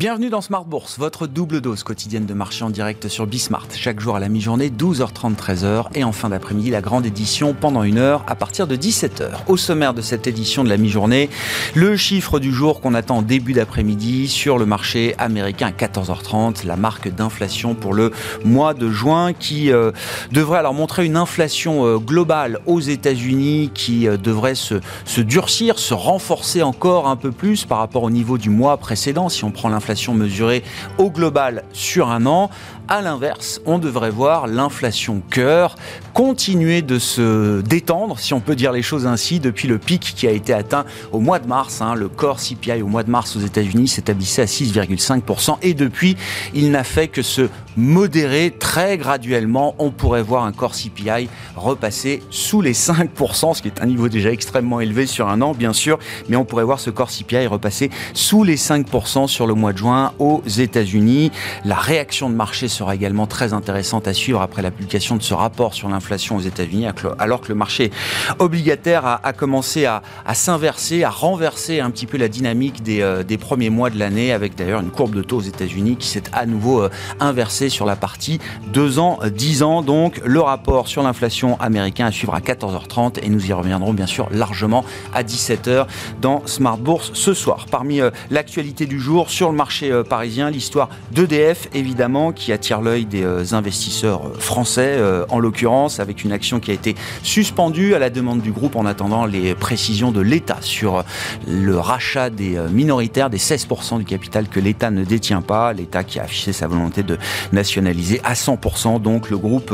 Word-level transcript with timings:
Bienvenue 0.00 0.30
dans 0.30 0.40
Smart 0.40 0.64
Bourse, 0.64 0.98
votre 0.98 1.26
double 1.26 1.60
dose 1.60 1.82
quotidienne 1.82 2.24
de 2.24 2.32
marché 2.32 2.64
en 2.64 2.70
direct 2.70 3.08
sur 3.08 3.26
Bismart. 3.26 3.66
Chaque 3.74 4.00
jour 4.00 4.16
à 4.16 4.18
la 4.18 4.30
mi-journée, 4.30 4.70
12h30, 4.70 5.36
13h. 5.36 5.88
Et 5.94 6.04
en 6.04 6.12
fin 6.12 6.30
d'après-midi, 6.30 6.70
la 6.70 6.80
grande 6.80 7.04
édition 7.04 7.52
pendant 7.52 7.82
une 7.82 7.98
heure 7.98 8.24
à 8.26 8.34
partir 8.34 8.66
de 8.66 8.76
17h. 8.76 9.28
Au 9.46 9.58
sommaire 9.58 9.92
de 9.92 10.00
cette 10.00 10.26
édition 10.26 10.64
de 10.64 10.70
la 10.70 10.78
mi-journée, 10.78 11.28
le 11.74 11.98
chiffre 11.98 12.38
du 12.38 12.50
jour 12.50 12.80
qu'on 12.80 12.94
attend 12.94 13.18
en 13.18 13.22
début 13.22 13.52
d'après-midi 13.52 14.28
sur 14.28 14.56
le 14.56 14.64
marché 14.64 15.14
américain 15.18 15.66
à 15.66 15.86
14h30, 15.86 16.66
la 16.66 16.76
marque 16.76 17.14
d'inflation 17.14 17.74
pour 17.74 17.92
le 17.92 18.10
mois 18.42 18.72
de 18.72 18.88
juin 18.88 19.34
qui 19.34 19.70
euh, 19.70 19.92
devrait 20.32 20.60
alors 20.60 20.72
montrer 20.72 21.04
une 21.04 21.16
inflation 21.18 21.84
euh, 21.84 21.98
globale 21.98 22.60
aux 22.64 22.80
États-Unis 22.80 23.70
qui 23.74 24.08
euh, 24.08 24.16
devrait 24.16 24.54
se, 24.54 24.76
se 25.04 25.20
durcir, 25.20 25.78
se 25.78 25.92
renforcer 25.92 26.62
encore 26.62 27.06
un 27.06 27.16
peu 27.16 27.32
plus 27.32 27.66
par 27.66 27.76
rapport 27.76 28.04
au 28.04 28.10
niveau 28.10 28.38
du 28.38 28.48
mois 28.48 28.78
précédent 28.78 29.28
si 29.28 29.44
on 29.44 29.50
prend 29.50 29.68
l'inflation 29.68 29.89
mesurée 30.14 30.62
au 30.98 31.10
global 31.10 31.64
sur 31.72 32.08
un 32.08 32.26
an. 32.26 32.50
À 32.92 33.02
l'inverse, 33.02 33.60
on 33.66 33.78
devrait 33.78 34.10
voir 34.10 34.48
l'inflation 34.48 35.22
cœur 35.30 35.76
continuer 36.12 36.82
de 36.82 36.98
se 36.98 37.60
détendre, 37.60 38.18
si 38.18 38.34
on 38.34 38.40
peut 38.40 38.56
dire 38.56 38.72
les 38.72 38.82
choses 38.82 39.06
ainsi, 39.06 39.38
depuis 39.38 39.68
le 39.68 39.78
pic 39.78 40.12
qui 40.16 40.26
a 40.26 40.32
été 40.32 40.52
atteint 40.52 40.84
au 41.12 41.20
mois 41.20 41.38
de 41.38 41.46
mars. 41.46 41.82
Hein. 41.82 41.94
le 41.94 42.08
corps 42.08 42.40
CPI 42.40 42.82
au 42.82 42.88
mois 42.88 43.04
de 43.04 43.10
mars 43.10 43.36
aux 43.36 43.40
États-Unis 43.40 43.86
s'établissait 43.86 44.42
à 44.42 44.46
6,5% 44.46 45.58
et 45.62 45.72
depuis, 45.72 46.16
il 46.52 46.72
n'a 46.72 46.82
fait 46.82 47.06
que 47.06 47.22
se 47.22 47.48
modérer 47.76 48.52
très 48.58 48.98
graduellement. 48.98 49.76
On 49.78 49.92
pourrait 49.92 50.24
voir 50.24 50.44
un 50.44 50.50
corps 50.50 50.74
CPI 50.74 51.28
repasser 51.54 52.24
sous 52.30 52.60
les 52.60 52.74
5%, 52.74 53.54
ce 53.54 53.62
qui 53.62 53.68
est 53.68 53.80
un 53.80 53.86
niveau 53.86 54.08
déjà 54.08 54.32
extrêmement 54.32 54.80
élevé 54.80 55.06
sur 55.06 55.28
un 55.28 55.40
an, 55.42 55.54
bien 55.54 55.72
sûr, 55.72 56.00
mais 56.28 56.36
on 56.36 56.44
pourrait 56.44 56.64
voir 56.64 56.80
ce 56.80 56.90
corps 56.90 57.10
CPI 57.10 57.46
repasser 57.46 57.88
sous 58.14 58.42
les 58.42 58.56
5% 58.56 59.28
sur 59.28 59.46
le 59.46 59.54
mois 59.54 59.72
de 59.72 59.78
juin 59.78 60.12
aux 60.18 60.42
États-Unis. 60.44 61.30
La 61.64 61.76
réaction 61.76 62.28
de 62.28 62.34
marché 62.34 62.66
sera 62.80 62.94
également 62.94 63.26
très 63.26 63.52
intéressante 63.52 64.08
à 64.08 64.14
suivre 64.14 64.40
après 64.40 64.62
la 64.62 64.70
publication 64.70 65.16
de 65.16 65.22
ce 65.22 65.34
rapport 65.34 65.74
sur 65.74 65.90
l'inflation 65.90 66.36
aux 66.36 66.40
États-Unis, 66.40 66.86
alors 67.18 67.42
que 67.42 67.48
le 67.48 67.54
marché 67.54 67.90
obligataire 68.38 69.04
a, 69.22 69.32
commencé 69.34 69.84
à, 69.84 70.02
s'inverser, 70.32 71.04
à 71.04 71.10
renverser 71.10 71.80
un 71.80 71.90
petit 71.90 72.06
peu 72.06 72.16
la 72.16 72.28
dynamique 72.28 72.82
des, 72.82 73.02
euh, 73.02 73.22
premiers 73.38 73.68
mois 73.68 73.90
de 73.90 73.98
l'année, 73.98 74.32
avec 74.32 74.54
d'ailleurs 74.54 74.80
une 74.80 74.90
courbe 74.90 75.14
de 75.14 75.22
taux 75.22 75.38
aux 75.38 75.42
États-Unis 75.42 75.96
qui 75.96 76.08
s'est 76.08 76.22
à 76.32 76.46
nouveau 76.46 76.80
euh, 76.80 76.88
inversée 77.20 77.68
sur 77.68 77.84
la 77.84 77.96
partie 77.96 78.38
2 78.72 78.98
ans, 78.98 79.18
10 79.26 79.62
ans. 79.62 79.82
Donc 79.82 80.18
le 80.24 80.40
rapport 80.40 80.88
sur 80.88 81.02
l'inflation 81.02 81.60
américain 81.60 82.06
à 82.06 82.12
suivre 82.12 82.34
à 82.34 82.40
14h30 82.40 83.18
et 83.22 83.28
nous 83.28 83.46
y 83.46 83.52
reviendrons 83.52 83.92
bien 83.92 84.06
sûr 84.06 84.28
largement 84.30 84.86
à 85.12 85.22
17h 85.22 85.86
dans 86.22 86.46
Smart 86.46 86.78
Bourse 86.78 87.10
ce 87.12 87.34
soir. 87.34 87.66
Parmi 87.70 88.00
euh, 88.00 88.10
l'actualité 88.30 88.86
du 88.86 88.98
jour 88.98 89.28
sur 89.28 89.50
le 89.50 89.56
marché 89.56 89.92
parisien, 90.08 90.48
l'histoire 90.48 90.88
d'EDF 91.12 91.68
évidemment 91.74 92.32
qui 92.32 92.52
attire 92.60 92.82
l'œil 92.82 93.06
des 93.06 93.22
euh, 93.22 93.42
investisseurs 93.52 94.26
euh, 94.26 94.38
français, 94.38 94.96
euh, 94.98 95.24
en 95.30 95.38
l'occurrence, 95.38 95.98
avec 95.98 96.24
une 96.24 96.32
action 96.32 96.60
qui 96.60 96.70
a 96.70 96.74
été 96.74 96.94
suspendue 97.22 97.94
à 97.94 97.98
la 97.98 98.10
demande 98.10 98.42
du 98.42 98.52
groupe 98.52 98.76
en 98.76 98.84
attendant 98.84 99.24
les 99.24 99.54
précisions 99.54 100.12
de 100.12 100.20
l'État 100.20 100.58
sur 100.60 101.02
le 101.48 101.78
rachat 101.78 102.28
des 102.28 102.58
minoritaires, 102.70 103.30
des 103.30 103.38
16% 103.38 103.96
du 103.96 104.04
capital 104.04 104.46
que 104.46 104.60
l'État 104.60 104.90
ne 104.90 105.04
détient 105.04 105.40
pas. 105.40 105.72
L'État 105.72 106.04
qui 106.04 106.18
a 106.18 106.24
affiché 106.24 106.52
sa 106.52 106.66
volonté 106.66 107.02
de 107.02 107.16
nationaliser 107.52 108.20
à 108.24 108.34
100% 108.34 109.00
donc 109.00 109.30
le 109.30 109.38
groupe 109.38 109.72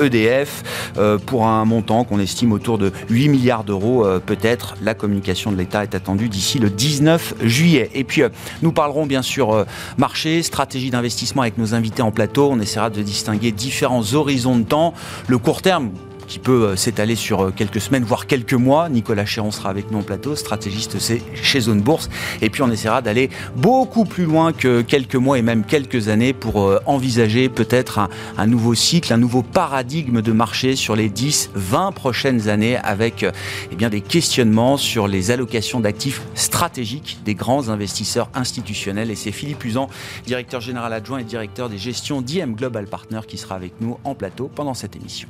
EDF 0.00 0.62
e 0.96 1.18
pour 1.18 1.46
un 1.48 1.64
montant 1.64 2.04
qu'on 2.04 2.20
estime 2.20 2.52
autour 2.52 2.78
de 2.78 2.92
8 3.08 3.28
milliards 3.28 3.64
d'euros 3.64 4.06
peut-être. 4.24 4.76
La 4.82 4.94
communication 4.94 5.50
de 5.50 5.56
l'État 5.56 5.82
est 5.82 5.94
attendue 5.94 6.28
d'ici 6.28 6.58
le 6.58 6.70
19 6.70 7.34
juillet. 7.42 7.90
Et 7.94 8.04
puis 8.04 8.22
nous 8.62 8.72
parlerons 8.72 9.06
bien 9.06 9.22
sûr 9.22 9.66
marché, 9.98 10.42
stratégie 10.42 10.90
d'investissement 10.90 11.42
avec 11.42 11.58
nos 11.58 11.74
invités 11.74 12.02
en 12.02 12.12
on 12.38 12.60
essaiera 12.60 12.90
de 12.90 13.02
distinguer 13.02 13.52
différents 13.52 14.14
horizons 14.14 14.58
de 14.58 14.64
temps. 14.64 14.94
Le 15.28 15.38
court 15.38 15.62
terme, 15.62 15.90
qui 16.30 16.38
peut 16.38 16.68
euh, 16.68 16.76
s'étaler 16.76 17.16
sur 17.16 17.42
euh, 17.42 17.50
quelques 17.54 17.80
semaines, 17.80 18.04
voire 18.04 18.26
quelques 18.26 18.54
mois. 18.54 18.88
Nicolas 18.88 19.26
Chéron 19.26 19.50
sera 19.50 19.68
avec 19.68 19.90
nous 19.90 19.98
en 19.98 20.02
plateau, 20.02 20.36
stratégiste 20.36 20.96
chez 21.34 21.60
Zone 21.60 21.82
Bourse. 21.82 22.08
Et 22.40 22.50
puis 22.50 22.62
on 22.62 22.70
essaiera 22.70 23.02
d'aller 23.02 23.30
beaucoup 23.56 24.04
plus 24.04 24.24
loin 24.24 24.52
que 24.52 24.80
quelques 24.80 25.16
mois 25.16 25.38
et 25.38 25.42
même 25.42 25.64
quelques 25.64 26.08
années 26.08 26.32
pour 26.32 26.62
euh, 26.62 26.78
envisager 26.86 27.48
peut-être 27.48 28.08
un, 28.38 28.46
nouveau 28.46 28.74
cycle, 28.74 29.12
un 29.12 29.16
nouveau 29.16 29.42
paradigme 29.42 30.22
de 30.22 30.30
marché 30.30 30.76
sur 30.76 30.94
les 30.94 31.08
10, 31.08 31.50
20 31.54 31.90
prochaines 31.92 32.48
années 32.48 32.76
avec 32.76 33.26
eh 33.72 33.90
des 33.90 34.00
questionnements 34.00 34.76
sur 34.76 35.08
les 35.08 35.32
allocations 35.32 35.80
d'actifs 35.80 36.22
stratégiques 36.34 37.18
des 37.24 37.34
grands 37.34 37.70
investisseurs 37.70 38.30
institutionnels. 38.34 39.10
Et 39.10 39.16
c'est 39.16 39.32
Philippe 39.32 39.64
Usan, 39.64 39.88
directeur 40.26 40.60
général 40.60 40.92
adjoint 40.92 41.18
et 41.18 41.24
directeur 41.24 41.68
des 41.68 41.78
gestions 41.78 42.22
d'IM 42.22 42.54
Global 42.54 42.86
Partner 42.86 43.20
qui 43.26 43.36
sera 43.36 43.56
avec 43.56 43.72
nous 43.80 43.98
en 44.04 44.14
plateau 44.14 44.48
pendant 44.54 44.74
cette 44.74 44.94
émission. 44.94 45.28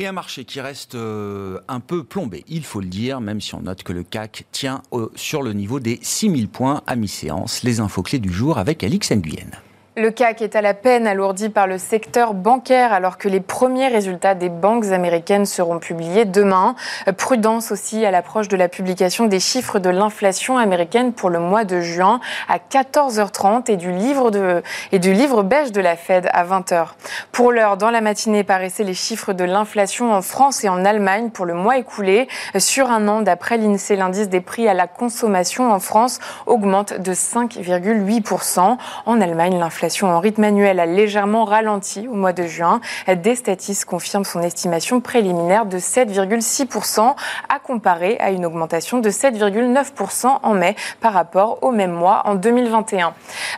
Et 0.00 0.06
un 0.06 0.12
marché 0.12 0.44
qui 0.44 0.60
reste 0.60 0.94
euh, 0.94 1.58
un 1.66 1.80
peu 1.80 2.04
plombé, 2.04 2.44
il 2.46 2.64
faut 2.64 2.80
le 2.80 2.86
dire, 2.86 3.20
même 3.20 3.40
si 3.40 3.56
on 3.56 3.62
note 3.62 3.82
que 3.82 3.92
le 3.92 4.04
CAC 4.04 4.46
tient 4.52 4.82
sur 5.16 5.42
le 5.42 5.52
niveau 5.52 5.80
des 5.80 5.98
6000 6.02 6.48
points 6.48 6.82
à 6.86 6.94
mi-séance. 6.94 7.64
Les 7.64 7.80
infos 7.80 8.02
clés 8.02 8.20
du 8.20 8.32
jour 8.32 8.58
avec 8.58 8.84
Alix 8.84 9.10
Nguyen. 9.10 9.50
Le 9.98 10.12
CAC 10.12 10.42
est 10.42 10.54
à 10.54 10.60
la 10.60 10.74
peine 10.74 11.08
alourdi 11.08 11.48
par 11.48 11.66
le 11.66 11.76
secteur 11.76 12.32
bancaire 12.32 12.92
alors 12.92 13.18
que 13.18 13.28
les 13.28 13.40
premiers 13.40 13.88
résultats 13.88 14.36
des 14.36 14.48
banques 14.48 14.92
américaines 14.92 15.44
seront 15.44 15.80
publiés 15.80 16.24
demain. 16.24 16.76
Prudence 17.16 17.72
aussi 17.72 18.06
à 18.06 18.12
l'approche 18.12 18.46
de 18.46 18.56
la 18.56 18.68
publication 18.68 19.26
des 19.26 19.40
chiffres 19.40 19.80
de 19.80 19.90
l'inflation 19.90 20.56
américaine 20.56 21.12
pour 21.12 21.30
le 21.30 21.40
mois 21.40 21.64
de 21.64 21.80
juin 21.80 22.20
à 22.48 22.58
14h30 22.58 23.72
et 23.72 23.76
du 23.76 23.90
livre, 23.90 24.30
de, 24.30 24.62
et 24.92 25.00
du 25.00 25.12
livre 25.12 25.42
beige 25.42 25.72
de 25.72 25.80
la 25.80 25.96
Fed 25.96 26.28
à 26.32 26.44
20h. 26.44 26.90
Pour 27.32 27.50
l'heure, 27.50 27.76
dans 27.76 27.90
la 27.90 28.00
matinée, 28.00 28.44
paraissaient 28.44 28.84
les 28.84 28.94
chiffres 28.94 29.32
de 29.32 29.42
l'inflation 29.42 30.12
en 30.12 30.22
France 30.22 30.62
et 30.62 30.68
en 30.68 30.84
Allemagne 30.84 31.30
pour 31.30 31.44
le 31.44 31.54
mois 31.54 31.76
écoulé. 31.76 32.28
Sur 32.56 32.88
un 32.88 33.08
an, 33.08 33.20
d'après 33.22 33.56
l'INSEE, 33.56 33.96
l'indice 33.96 34.28
des 34.28 34.40
prix 34.40 34.68
à 34.68 34.74
la 34.74 34.86
consommation 34.86 35.72
en 35.72 35.80
France 35.80 36.20
augmente 36.46 36.92
de 37.00 37.12
5,8%. 37.12 38.76
En 39.06 39.20
Allemagne, 39.20 39.58
l'inflation 39.58 39.87
en 40.02 40.20
rythme 40.20 40.44
annuel 40.44 40.80
a 40.80 40.86
légèrement 40.86 41.44
ralenti 41.44 42.08
au 42.08 42.14
mois 42.14 42.32
de 42.32 42.44
juin. 42.44 42.80
Destatis 43.06 43.84
confirme 43.86 44.24
son 44.24 44.42
estimation 44.42 45.00
préliminaire 45.00 45.66
de 45.66 45.78
7,6% 45.78 47.14
à 47.48 47.58
comparer 47.58 48.16
à 48.20 48.30
une 48.30 48.44
augmentation 48.44 48.98
de 48.98 49.10
7,9% 49.10 50.38
en 50.42 50.54
mai 50.54 50.76
par 51.00 51.12
rapport 51.12 51.58
au 51.62 51.70
même 51.70 51.92
mois 51.92 52.22
en 52.26 52.34
2021. 52.34 53.14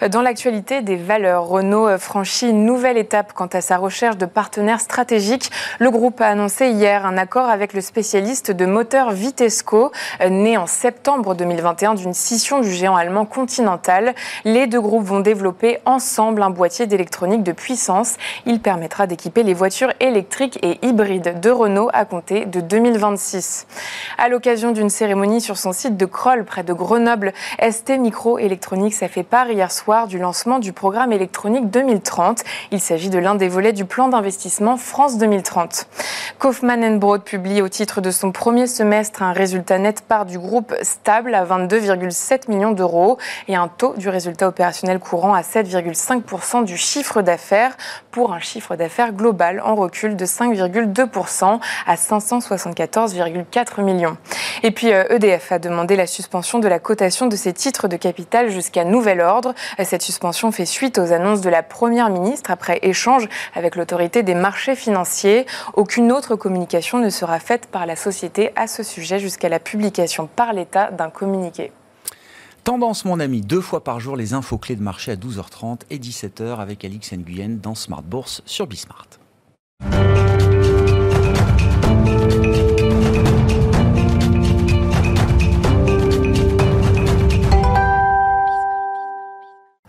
Dans 0.09 0.23
l'actualité 0.23 0.83
des 0.83 0.97
valeurs, 0.97 1.47
Renault 1.47 1.99
franchit 1.99 2.51
une 2.51 2.65
nouvelle 2.65 2.97
étape 2.97 3.33
quant 3.33 3.47
à 3.47 3.61
sa 3.61 3.77
recherche 3.77 4.17
de 4.17 4.27
partenaires 4.27 4.81
stratégiques. 4.81 5.51
Le 5.79 5.91
groupe 5.91 6.21
a 6.21 6.29
annoncé 6.29 6.69
hier 6.69 7.05
un 7.07 7.17
accord 7.17 7.49
avec 7.49 7.73
le 7.73 7.81
spécialiste 7.81 8.51
de 8.51 8.67
moteurs 8.67 9.11
Vitesco, 9.11 9.93
né 10.29 10.57
en 10.57 10.67
septembre 10.67 11.35
2021 11.35 11.95
d'une 11.95 12.15
scission 12.15 12.61
du 12.61 12.71
géant 12.71 12.97
allemand 12.97 13.25
Continental. 13.25 14.15
Les 14.45 14.67
deux 14.67 14.81
groupes 14.81 15.05
vont 15.05 15.21
développer 15.21 15.79
ensemble 15.85 16.20
un 16.21 16.51
boîtier 16.51 16.87
d'électronique 16.87 17.43
de 17.43 17.53
puissance. 17.53 18.17
Il 18.45 18.61
permettra 18.61 19.07
d'équiper 19.07 19.43
les 19.43 19.55
voitures 19.55 19.93
électriques 20.01 20.59
et 20.63 20.79
hybrides 20.87 21.41
de 21.41 21.51
Renault 21.51 21.89
à 21.95 22.05
compter 22.05 22.45
de 22.45 22.61
2026. 22.61 23.67
À 24.19 24.29
l'occasion 24.29 24.73
d'une 24.73 24.91
cérémonie 24.91 25.41
sur 25.41 25.57
son 25.57 25.73
site 25.73 25.97
de 25.97 26.05
Kroll, 26.05 26.45
près 26.45 26.63
de 26.63 26.75
Grenoble, 26.75 27.33
ST 27.59 27.99
Microelectronics 27.99 29.03
a 29.03 29.09
fait 29.09 29.23
part 29.23 29.51
hier 29.51 29.73
soir 29.73 30.09
du 30.09 30.19
lancement 30.19 30.59
du 30.59 30.75
programme 30.75 31.13
électronique 31.13 31.71
2030. 31.71 32.43
Il 32.71 32.81
s'agit 32.81 33.09
de 33.09 33.19
l'un 33.19 33.35
des 33.35 33.49
volets 33.49 33.73
du 33.73 33.87
plan 33.87 34.09
d'investissement 34.09 34.77
France 34.77 35.17
2030. 35.17 35.87
Kaufmann 36.39 36.99
Broad 36.99 37.23
publie 37.23 37.63
au 37.63 37.69
titre 37.69 38.01
de 38.01 38.11
son 38.11 38.31
premier 38.31 38.67
semestre 38.67 39.23
un 39.23 39.33
résultat 39.33 39.79
net 39.79 40.03
part 40.03 40.27
du 40.27 40.39
groupe 40.39 40.75
stable 40.83 41.35
à 41.35 41.45
22,7 41.45 42.51
millions 42.51 42.73
d'euros 42.73 43.17
et 43.49 43.57
un 43.57 43.69
taux 43.69 43.95
du 43.97 44.09
résultat 44.09 44.49
opérationnel 44.49 44.99
courant 44.99 45.33
à 45.33 45.41
7,5 45.41 46.10
5% 46.11 46.65
du 46.65 46.77
chiffre 46.77 47.23
d'affaires 47.23 47.77
pour 48.11 48.33
un 48.33 48.41
chiffre 48.41 48.75
d'affaires 48.75 49.13
global 49.13 49.63
en 49.65 49.77
recul 49.77 50.17
de 50.17 50.27
5,2% 50.27 51.61
à 51.87 51.95
574,4 51.95 53.83
millions. 53.83 54.17
Et 54.65 54.73
puis 54.73 54.89
EDF 54.89 55.53
euh, 55.53 55.55
e 55.55 55.57
a 55.57 55.59
demandé 55.59 55.95
la 55.95 56.07
suspension 56.09 56.59
de 56.59 56.67
la 56.67 56.81
cotation 56.81 57.27
de 57.27 57.37
ses 57.37 57.53
titres 57.53 57.87
de 57.87 57.97
capital 57.97 58.51
jusqu'à 58.51 58.85
nouvel 58.85 59.21
ordre. 59.21 59.55
Cette 59.83 60.03
suspension 60.03 60.51
fait 60.51 60.67
suite 60.67 60.99
aux 60.99 61.13
annonces 61.13 61.41
de 61.41 61.51
la 61.51 61.63
Première 61.63 62.11
ministre 62.11 62.51
après 62.51 62.81
échange 62.83 63.29
avec 63.55 63.77
l'autorité 63.77 64.23
des 64.23 64.35
marchés 64.35 64.75
financiers. 64.75 65.47
Aucune 65.75 66.11
autre 66.11 66.35
communication 66.35 66.99
ne 66.99 67.11
sera 67.11 67.39
faite 67.39 67.67
par 67.67 67.87
la 67.87 67.95
société 67.97 68.51
à 68.57 68.67
ce 68.67 68.83
sujet 68.83 69.21
jusqu'à 69.21 69.49
la 69.49 69.61
publication 69.61 70.27
par 70.27 70.53
l'État 70.53 70.91
d'un 70.91 71.11
communiqué. 71.11 71.73
Tendance, 72.65 73.05
mon 73.07 73.21
ami, 73.21 73.41
deux 73.41 73.61
fois 73.61 73.83
par 73.83 74.01
jour, 74.01 74.17
les 74.17 74.35
infos 74.35 74.59
clés 74.59 74.77
de 74.77 74.83
marché 74.83 75.13
à 75.13 75.17
12h30 75.17 75.81
et 75.89 75.99
17h 75.99 76.59
avec 76.59 76.85
Alix 76.85 77.13
Nguyen 77.13 77.59
dans 77.61 77.75
Smart 77.75 78.03
Bourse 78.03 78.43
sur 78.45 78.67
Bismart. 78.67 79.07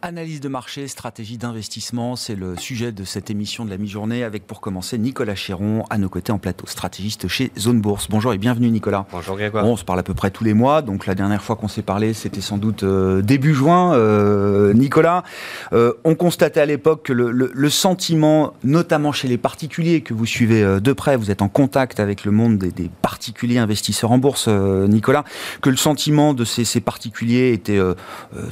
Analyse 0.03 0.39
de 0.39 0.50
marché, 0.50 0.88
stratégie 0.88 1.38
d'investissement, 1.38 2.15
c'est 2.15 2.33
le 2.33 2.57
sujet 2.57 2.92
de 2.92 3.03
cette 3.03 3.30
émission 3.30 3.65
de 3.65 3.69
la 3.69 3.77
mi-journée 3.77 4.24
avec 4.24 4.48
pour 4.48 4.59
commencer 4.59 4.98
Nicolas 4.98 5.36
Chéron 5.36 5.86
à 5.92 6.00
nos 6.00 6.09
côtés 6.09 6.31
en 6.31 6.39
plateau, 6.39 6.65
stratégiste 6.65 7.27
chez 7.27 7.51
Zone 7.56 7.81
Bourse. 7.81 8.07
Bonjour 8.09 8.33
et 8.33 8.39
bienvenue 8.39 8.71
Nicolas. 8.71 9.06
Bonjour 9.12 9.38
Grégoire. 9.38 9.63
on 9.63 9.77
se 9.77 9.83
parle 9.83 10.00
à 10.00 10.03
peu 10.03 10.15
près 10.15 10.31
tous 10.31 10.44
les 10.44 10.56
mois, 10.56 10.81
donc 10.81 11.06
la 11.06 11.13
dernière 11.13 11.44
fois 11.44 11.56
qu'on 11.56 11.68
s'est 11.68 11.83
parlé 11.83 12.13
c'était 12.13 12.42
sans 12.42 12.57
doute 12.57 12.81
euh, 12.81 13.21
début 13.21 13.53
juin. 13.53 13.94
Euh, 13.94 14.74
Nicolas, 14.92 15.24
euh, 15.72 15.94
on 16.04 16.16
constatait 16.16 16.60
à 16.60 16.66
l'époque 16.66 17.04
que 17.04 17.14
le, 17.14 17.70
sentiment, 17.70 18.54
notamment 18.66 19.14
chez 19.14 19.30
les 19.30 19.38
particuliers 19.38 20.02
que 20.02 20.14
vous 20.14 20.26
suivez 20.26 20.82
de 20.82 20.94
près, 20.94 21.16
vous 21.16 21.32
êtes 21.32 21.42
en 21.42 21.48
contact 21.48 22.02
avec 22.02 22.26
le 22.26 22.32
monde 22.32 22.58
des, 22.58 22.92
particuliers 23.02 23.58
investisseurs 23.58 24.12
en 24.12 24.18
bourse, 24.18 24.50
Nicolas, 24.50 25.24
que 25.62 25.70
le 25.70 25.78
sentiment 25.78 26.34
de 26.34 26.44
ces, 26.44 26.82
particuliers 26.82 27.54
était 27.54 27.80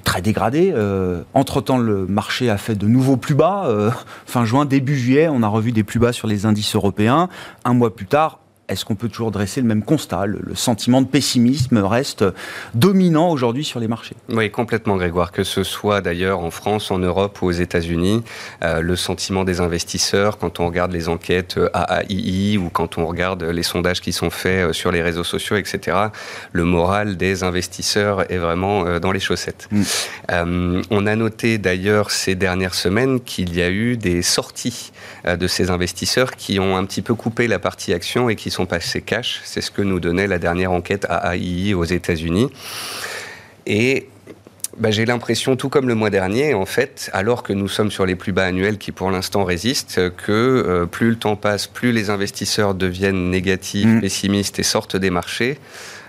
très 0.05 0.21
dégradé. 0.21 0.73
entre 1.33 1.49
entre-temps, 1.49 1.79
le 1.79 2.05
marché 2.05 2.49
a 2.49 2.57
fait 2.57 2.75
de 2.75 2.87
nouveaux 2.87 3.17
plus 3.17 3.33
bas. 3.33 3.63
Euh, 3.65 3.89
fin 4.25 4.45
juin, 4.45 4.65
début 4.65 4.97
juillet, 4.97 5.27
on 5.29 5.41
a 5.41 5.47
revu 5.47 5.71
des 5.71 5.83
plus 5.83 5.99
bas 5.99 6.13
sur 6.13 6.27
les 6.27 6.45
indices 6.45 6.75
européens. 6.75 7.27
Un 7.65 7.73
mois 7.73 7.95
plus 7.95 8.05
tard, 8.05 8.39
est-ce 8.69 8.85
qu'on 8.85 8.95
peut 8.95 9.09
toujours 9.09 9.31
dresser 9.31 9.61
le 9.61 9.67
même 9.67 9.83
constat 9.83 10.25
le, 10.25 10.55
sentiment 10.55 11.01
de 11.01 11.07
pessimisme 11.07 11.77
reste 11.79 12.23
dominant 12.73 13.31
aujourd'hui 13.31 13.63
sur 13.63 13.79
les 13.79 13.87
marchés? 13.87 14.15
Oui, 14.29 14.51
complètement, 14.51 14.95
Grégoire. 14.95 15.31
Que 15.31 15.43
ce 15.43 15.63
soit 15.63 16.01
d'ailleurs 16.01 16.39
en 16.39 16.51
France, 16.51 16.91
en 16.91 16.99
Europe 16.99 17.41
ou 17.41 17.47
aux 17.47 17.51
États-Unis, 17.51 18.23
euh, 18.63 18.81
le 18.81 18.95
sentiment 18.95 19.43
des 19.43 19.59
investisseurs, 19.59 20.37
quand 20.37 20.59
on 20.59 20.67
regarde 20.67 20.91
les 20.91 21.09
enquêtes 21.09 21.59
AAII 21.73 22.57
ou 22.57 22.69
quand 22.69 22.97
on 22.97 23.05
regarde 23.07 23.43
les 23.43 23.63
sondages 23.63 24.01
qui 24.01 24.13
sont 24.13 24.29
faits 24.29 24.69
euh, 24.69 24.73
sur 24.73 24.91
les 24.91 25.01
réseaux 25.01 25.23
sociaux, 25.23 25.55
etc., 25.55 25.97
le 26.51 26.63
moral 26.63 27.17
des 27.17 27.43
investisseurs 27.43 28.31
est 28.31 28.37
vraiment 28.37 28.85
euh, 28.85 28.99
dans 28.99 29.11
les 29.11 29.19
chaussettes. 29.19 29.67
Mm. 29.71 30.81
on 30.91 31.05
a 31.05 31.15
noté 31.15 31.57
d'ailleurs 31.57 32.11
ces 32.11 32.35
dernières 32.35 32.75
semaines 32.75 33.19
qu'il 33.19 33.55
y 33.55 33.61
a 33.61 33.69
eu 33.69 33.97
des 33.97 34.21
sorties 34.21 34.91
de 35.25 35.47
ces 35.47 35.69
investisseurs 35.69 36.31
qui 36.35 36.59
ont 36.59 36.77
un 36.77 36.85
petit 36.85 37.01
peu 37.01 37.13
coupé 37.13 37.47
la 37.47 37.59
partie 37.59 37.93
action 37.93 38.29
et 38.29 38.35
qui 38.35 38.51
sont 38.51 38.58
sont 38.59 38.65
passés 38.65 39.01
cash. 39.01 39.39
C'est 39.45 39.61
ce 39.61 39.71
que 39.71 39.81
nous 39.81 40.01
donnait 40.01 40.27
la 40.27 40.37
dernière 40.37 40.73
enquête 40.73 41.05
AAII 41.09 41.73
aux 41.73 41.85
États-Unis. 41.85 42.49
Et 43.65 44.09
bah, 44.77 44.91
j'ai 44.91 45.05
l'impression, 45.05 45.55
tout 45.55 45.69
comme 45.69 45.87
le 45.87 45.95
mois 45.95 46.09
dernier, 46.09 46.53
en 46.53 46.65
fait, 46.65 47.09
alors 47.13 47.41
que 47.41 47.53
nous 47.53 47.69
sommes 47.69 47.89
sur 47.89 48.05
les 48.05 48.15
plus 48.15 48.33
bas 48.33 48.45
annuels 48.45 48.77
qui 48.77 48.91
pour 48.91 49.11
l'instant 49.11 49.45
résistent, 49.45 50.09
que 50.09 50.31
euh, 50.31 50.85
plus 50.85 51.11
le 51.11 51.15
temps 51.15 51.37
passe, 51.37 51.67
plus 51.67 51.93
les 51.93 52.09
investisseurs 52.09 52.73
deviennent 52.73 53.29
négatifs, 53.29 53.85
mmh. 53.85 54.01
pessimistes 54.01 54.59
et 54.59 54.63
sortent 54.63 54.97
des 54.97 55.09
marchés, 55.09 55.57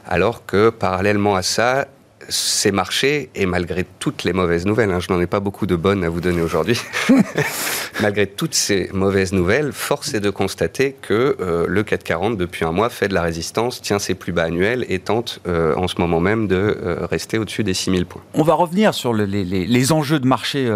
alors 0.09 0.45
que 0.45 0.71
parallèlement 0.71 1.37
à 1.37 1.43
ça, 1.43 1.87
ces 2.31 2.73
marchés, 2.73 3.29
et 3.35 3.47
malgré 3.47 3.85
toutes 3.99 4.25
les 4.25 4.33
mauvaises 4.33 4.65
nouvelles, 4.65 4.91
hein, 4.91 5.01
je 5.01 5.13
n'en 5.13 5.21
ai 5.21 5.27
pas 5.27 5.41
beaucoup 5.41 5.67
de 5.67 5.77
bonnes 5.77 6.05
à 6.05 6.09
vous 6.09 6.21
donner 6.21 6.41
aujourd'hui, 6.41 6.81
malgré 8.01 8.27
toutes 8.27 8.55
ces 8.55 8.89
mauvaises 8.93 9.33
nouvelles, 9.33 9.73
force 9.73 10.15
est 10.15 10.21
de 10.21 10.31
constater 10.31 10.97
que 11.01 11.37
euh, 11.41 11.67
le 11.69 11.83
440, 11.83 12.39
depuis 12.39 12.65
un 12.65 12.73
mois, 12.73 12.89
fait 12.89 13.09
de 13.09 13.15
la 13.15 13.23
résistance, 13.23 13.83
tient 13.83 13.99
ses 13.99 14.15
plus 14.15 14.33
bas 14.33 14.45
annuels 14.45 14.87
et 14.89 14.99
tente 14.99 15.41
euh, 15.47 15.75
en 15.77 15.89
ce 15.89 16.01
moment 16.01 16.21
même 16.21 16.47
de 16.47 16.57
euh, 16.57 17.07
rester 17.07 17.39
au-dessus 17.39 17.65
des 17.65 17.75
6000 17.75 18.07
points. 18.07 18.23
On 18.35 18.43
va 18.43 18.55
revenir 18.55 18.95
sur 18.95 19.13
les, 19.13 19.27
les, 19.27 19.93
enjeux 19.93 20.21
de 20.21 20.27
marché 20.27 20.71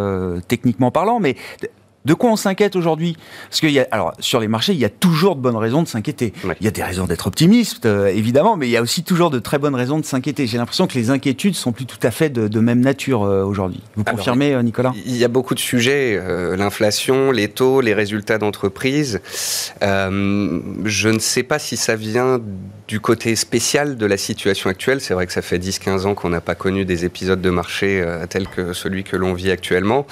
techniquement 0.49 0.91
parlant, 0.91 1.21
mais 1.21 1.37
de 2.05 2.12
quoi 2.12 2.31
on 2.31 2.37
s'inquiète 2.37 2.77
aujourd'hui? 2.77 3.17
Parce 3.49 3.61
que 3.61 3.67
y 3.67 3.79
a, 3.79 3.87
alors, 3.91 4.12
sur 4.19 4.39
les 4.39 4.49
marchés, 4.49 4.75
il 4.75 4.79
y 4.79 4.85
a 4.85 4.91
toujours 4.91 5.37
de 5.37 5.41
bonnes 5.41 5.56
raisons 5.56 5.83
de 5.83 5.89
s'inquiéter. 5.89 6.35
Il 6.61 6.65
y 6.65 6.69
a 6.69 6.71
des 6.71 6.83
raisons 6.83 7.06
d'être 7.06 7.27
optimiste, 7.27 7.87
euh, 7.87 8.09
évidemment, 8.09 8.56
mais 8.56 8.69
il 8.69 8.71
y 8.71 8.77
a 8.77 8.83
aussi 8.83 9.05
toujours 9.05 9.31
de 9.31 9.39
très 9.39 9.59
bonnes 9.59 9.75
raisons 9.75 9.99
de 9.99 10.05
s'inquiéter. 10.05 10.47
J'ai 10.47 10.59
l'impression 10.59 10.87
que 10.87 10.95
les 10.95 11.09
inquiétudes 11.09 11.55
sont 11.55 11.73
plus 11.73 11.87
tout 11.87 11.99
à 12.03 12.11
fait 12.11 12.29
de, 12.29 12.61
même 12.61 12.81
nature 12.81 13.23
euh, 13.23 13.45
aujourd'hui. 13.45 13.81
Vous 13.97 14.05
confirmez, 14.05 14.53
euh, 14.53 14.62
Nicolas? 14.62 14.93
Il 15.06 15.17
y 15.17 15.25
a 15.25 15.29
beaucoup 15.29 15.55
de 15.55 15.61
sujets. 15.61 16.21
L'inflation, 16.56 17.31
les 17.31 17.49
taux, 17.49 17.81
les 17.81 17.95
résultats 17.95 18.39
d'entreprise. 18.39 19.21
je 19.81 21.09
ne 21.09 21.19
sais 21.19 21.43
pas 21.43 21.59
si 21.59 21.77
ça 21.77 21.97
vient 21.97 22.41
du 22.87 23.01
côté 23.01 23.35
spécial 23.35 23.97
de 23.97 24.06
la 24.06 24.19
situation 24.19 24.69
actuelle. 24.69 25.01
C'est 25.01 25.15
vrai 25.15 25.27
que 25.27 25.33
ça 25.33 25.43
fait 25.43 25.59
10-15 25.59 26.06
ans 26.06 26.15
qu'on 26.15 26.29
n'a 26.29 26.43
pas 26.43 26.55
connu 26.55 26.85
des 26.85 27.05
épisodes 27.06 27.41
de 27.41 27.51
marché 27.51 28.05
tels 28.29 28.49
que 28.49 28.73
celui 28.75 29.05
que 29.05 29.17
l'on 29.17 29.33
vit 29.33 29.51
actuellement. 29.51 30.06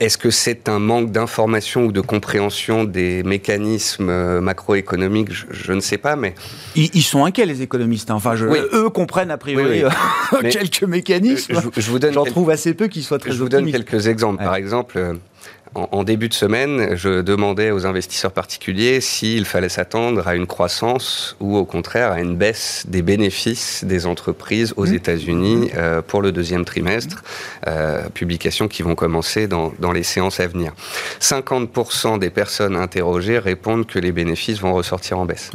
Est-ce 0.00 0.18
que 0.18 0.30
c'est 0.30 0.68
un 0.68 0.78
manque 0.78 1.12
d'information 1.12 1.84
ou 1.84 1.92
de 1.92 2.00
compréhension 2.00 2.84
des 2.84 3.22
mécanismes 3.22 4.08
euh, 4.08 4.40
macroéconomiques? 4.40 5.30
Je, 5.50 5.72
ne 5.72 5.80
sais 5.80 5.98
pas, 5.98 6.16
mais... 6.16 6.34
Ils, 6.74 7.02
sont 7.02 7.24
inquiets, 7.24 7.46
les 7.46 7.62
économistes. 7.62 8.10
Hein. 8.10 8.14
Enfin, 8.14 8.34
eux 8.36 8.90
comprennent 8.90 9.30
a 9.30 9.38
priori 9.38 9.84
euh, 9.84 9.90
quelques 10.50 10.84
mécanismes. 10.84 11.60
Je, 11.76 11.90
vous 11.90 11.98
donne 11.98 12.14
J'en 12.14 12.24
trouve 12.24 12.50
assez 12.50 12.74
peu 12.74 12.88
qui 12.88 13.02
soient 13.02 13.18
très 13.18 13.32
Je 13.32 13.38
vous 13.38 13.48
donne 13.48 13.70
quelques 13.70 14.06
exemples. 14.06 14.42
Par 14.42 14.56
exemple, 14.56 15.18
en, 15.74 16.04
début 16.04 16.28
de 16.28 16.34
semaine, 16.34 16.96
je 16.96 17.20
demandais 17.20 17.70
aux 17.70 17.86
investisseurs 17.86 18.32
particuliers 18.32 19.00
s'il 19.00 19.44
fallait 19.44 19.68
s'attendre 19.68 20.26
à 20.26 20.34
une 20.34 20.46
croissance 20.46 21.36
ou 21.40 21.56
au 21.56 21.64
contraire 21.64 22.12
à 22.12 22.20
une 22.20 22.36
baisse 22.36 22.84
des 22.88 23.02
bénéfices 23.02 23.84
des 23.84 24.06
entreprises 24.06 24.72
aux 24.76 24.86
mmh. 24.86 24.94
États-Unis 24.94 25.70
euh, 25.76 26.02
pour 26.02 26.22
le 26.22 26.32
deuxième 26.32 26.64
trimestre, 26.64 27.22
euh, 27.66 28.08
publications 28.08 28.68
qui 28.68 28.82
vont 28.82 28.94
commencer 28.94 29.46
dans, 29.46 29.72
les 29.92 30.02
séances 30.02 30.40
à 30.40 30.46
venir. 30.46 30.72
50% 31.20 32.18
des 32.18 32.30
personnes 32.30 32.76
interrogées 32.76 33.38
répondent 33.38 33.86
que 33.86 33.98
les 33.98 34.12
bénéfices 34.12 34.60
vont 34.60 34.74
ressortir 34.74 35.18
en 35.18 35.24
baisse, 35.24 35.50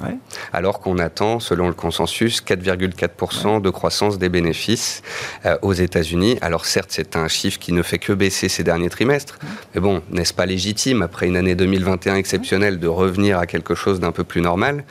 alors 0.51 0.80
qu'on 0.80 1.00
attend, 1.00 1.39
selon 1.39 1.68
le 1.68 1.74
consensus, 1.74 2.42
4,4% 2.42 3.62
de 3.62 3.69
croissance 3.69 4.18
des 4.18 4.30
bénéfices 4.30 5.01
euh, 5.45 5.57
aux 5.62 5.74
États-Unis. 5.74 6.38
Alors 6.42 6.66
certes, 6.66 6.89
c'est 6.92 7.16
un 7.16 7.27
chiffre 7.27 7.59
qui 7.59 7.74
ne 7.74 7.81
fait 7.81 8.00
que 8.00 8.13
baisser 8.13 8.50
ces 8.50 8.63
derniers 8.63 8.89
trimestres, 8.89 9.39
mais 9.74 9.81
bon, 9.81 10.02
n'est-ce 10.11 10.33
pas 10.33 10.45
légitime, 10.45 11.01
après 11.01 11.27
une 11.27 11.38
année 11.38 11.55
2021 11.55 12.15
exceptionnelle, 12.15 12.79
de 12.79 12.88
revenir 12.88 13.39
à 13.39 13.45
quelque 13.45 13.75
chose 13.75 14.00
d'un 14.00 14.11
peu 14.11 14.23
plus 14.23 14.41
normal 14.41 14.83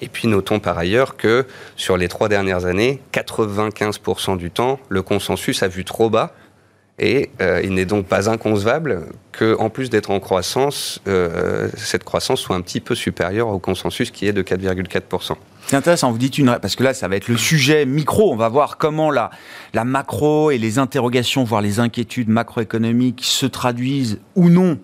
Et 0.00 0.08
puis 0.08 0.28
notons 0.28 0.60
par 0.60 0.78
ailleurs 0.78 1.16
que 1.16 1.46
sur 1.76 1.96
les 1.96 2.08
trois 2.08 2.28
dernières 2.28 2.64
années, 2.64 3.00
95% 3.12 4.36
du 4.36 4.50
temps, 4.50 4.78
le 4.88 5.02
consensus 5.02 5.62
a 5.62 5.68
vu 5.68 5.84
trop 5.84 6.10
bas. 6.10 6.32
Et 7.02 7.30
euh, 7.40 7.62
il 7.64 7.72
n'est 7.72 7.86
donc 7.86 8.06
pas 8.06 8.28
inconcevable 8.28 9.06
que, 9.32 9.56
en 9.58 9.70
plus 9.70 9.88
d'être 9.88 10.10
en 10.10 10.20
croissance, 10.20 11.00
euh, 11.08 11.70
cette 11.74 12.04
croissance 12.04 12.40
soit 12.40 12.54
un 12.54 12.60
petit 12.60 12.80
peu 12.80 12.94
supérieure 12.94 13.48
au 13.48 13.58
consensus 13.58 14.10
qui 14.10 14.26
est 14.26 14.34
de 14.34 14.42
4,4%. 14.42 15.32
C'est 15.66 15.76
intéressant, 15.76 16.12
vous 16.12 16.18
dites 16.18 16.36
une... 16.36 16.58
Parce 16.60 16.76
que 16.76 16.82
là, 16.82 16.92
ça 16.92 17.08
va 17.08 17.16
être 17.16 17.28
le 17.28 17.38
sujet 17.38 17.86
micro. 17.86 18.30
On 18.30 18.36
va 18.36 18.50
voir 18.50 18.76
comment 18.76 19.10
la, 19.10 19.30
la 19.72 19.84
macro 19.84 20.50
et 20.50 20.58
les 20.58 20.78
interrogations, 20.78 21.42
voire 21.42 21.62
les 21.62 21.80
inquiétudes 21.80 22.28
macroéconomiques 22.28 23.22
se 23.24 23.46
traduisent 23.46 24.18
ou 24.36 24.50
non 24.50 24.78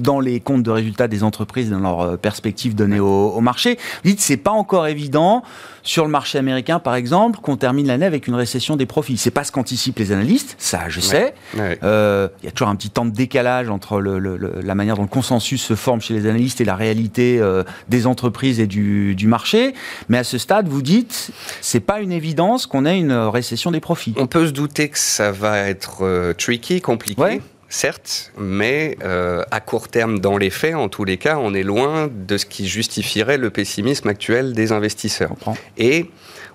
dans 0.00 0.20
les 0.20 0.40
comptes 0.40 0.62
de 0.62 0.70
résultats 0.70 1.08
des 1.08 1.22
entreprises, 1.22 1.70
dans 1.70 1.80
leurs 1.80 2.00
euh, 2.00 2.16
perspectives 2.16 2.74
données 2.74 3.00
au, 3.00 3.40
marché. 3.40 3.78
Vous 4.04 4.10
dites, 4.10 4.20
c'est 4.20 4.36
pas 4.36 4.50
encore 4.50 4.86
évident 4.86 5.42
sur 5.82 6.04
le 6.04 6.10
marché 6.10 6.38
américain, 6.38 6.78
par 6.78 6.94
exemple, 6.94 7.38
qu'on 7.40 7.56
termine 7.56 7.86
l'année 7.86 8.04
avec 8.04 8.26
une 8.26 8.34
récession 8.34 8.76
des 8.76 8.84
profits. 8.84 9.16
C'est 9.16 9.30
pas 9.30 9.44
ce 9.44 9.52
qu'anticipent 9.52 9.98
les 9.98 10.12
analystes, 10.12 10.56
ça, 10.58 10.88
je 10.88 11.00
sais. 11.00 11.34
Euh, 11.58 12.28
il 12.42 12.46
y 12.46 12.48
a 12.48 12.52
toujours 12.52 12.68
un 12.68 12.76
petit 12.76 12.90
temps 12.90 13.06
de 13.06 13.10
décalage 13.10 13.70
entre 13.70 14.00
le, 14.00 14.18
la 14.62 14.74
manière 14.74 14.96
dont 14.96 15.02
le 15.02 15.08
consensus 15.08 15.62
se 15.62 15.74
forme 15.74 16.00
chez 16.00 16.14
les 16.14 16.26
analystes 16.26 16.60
et 16.60 16.64
la 16.64 16.74
réalité 16.74 17.38
euh, 17.40 17.62
des 17.88 18.06
entreprises 18.06 18.60
et 18.60 18.66
du, 18.66 19.14
du, 19.14 19.26
marché. 19.26 19.74
Mais 20.08 20.18
à 20.18 20.24
ce 20.24 20.36
stade, 20.36 20.68
vous 20.68 20.82
dites, 20.82 21.30
c'est 21.60 21.80
pas 21.80 22.00
une 22.00 22.12
évidence 22.12 22.66
qu'on 22.66 22.84
ait 22.84 22.98
une 22.98 23.12
récession 23.12 23.70
des 23.70 23.80
profits. 23.80 24.14
On 24.16 24.26
peut 24.26 24.46
se 24.46 24.52
douter 24.52 24.88
que 24.88 24.98
ça 24.98 25.32
va 25.32 25.58
être 25.60 26.34
tricky, 26.36 26.80
compliqué 26.80 27.40
certes, 27.68 28.32
mais 28.38 28.96
euh, 29.02 29.42
à 29.50 29.60
court 29.60 29.88
terme, 29.88 30.18
dans 30.18 30.36
les 30.36 30.50
faits, 30.50 30.74
en 30.74 30.88
tous 30.88 31.04
les 31.04 31.16
cas, 31.16 31.38
on 31.38 31.54
est 31.54 31.62
loin 31.62 32.08
de 32.12 32.38
ce 32.38 32.46
qui 32.46 32.66
justifierait 32.66 33.38
le 33.38 33.50
pessimisme 33.50 34.08
actuel 34.08 34.52
des 34.52 34.72
investisseurs. 34.72 35.34
Et 35.76 36.10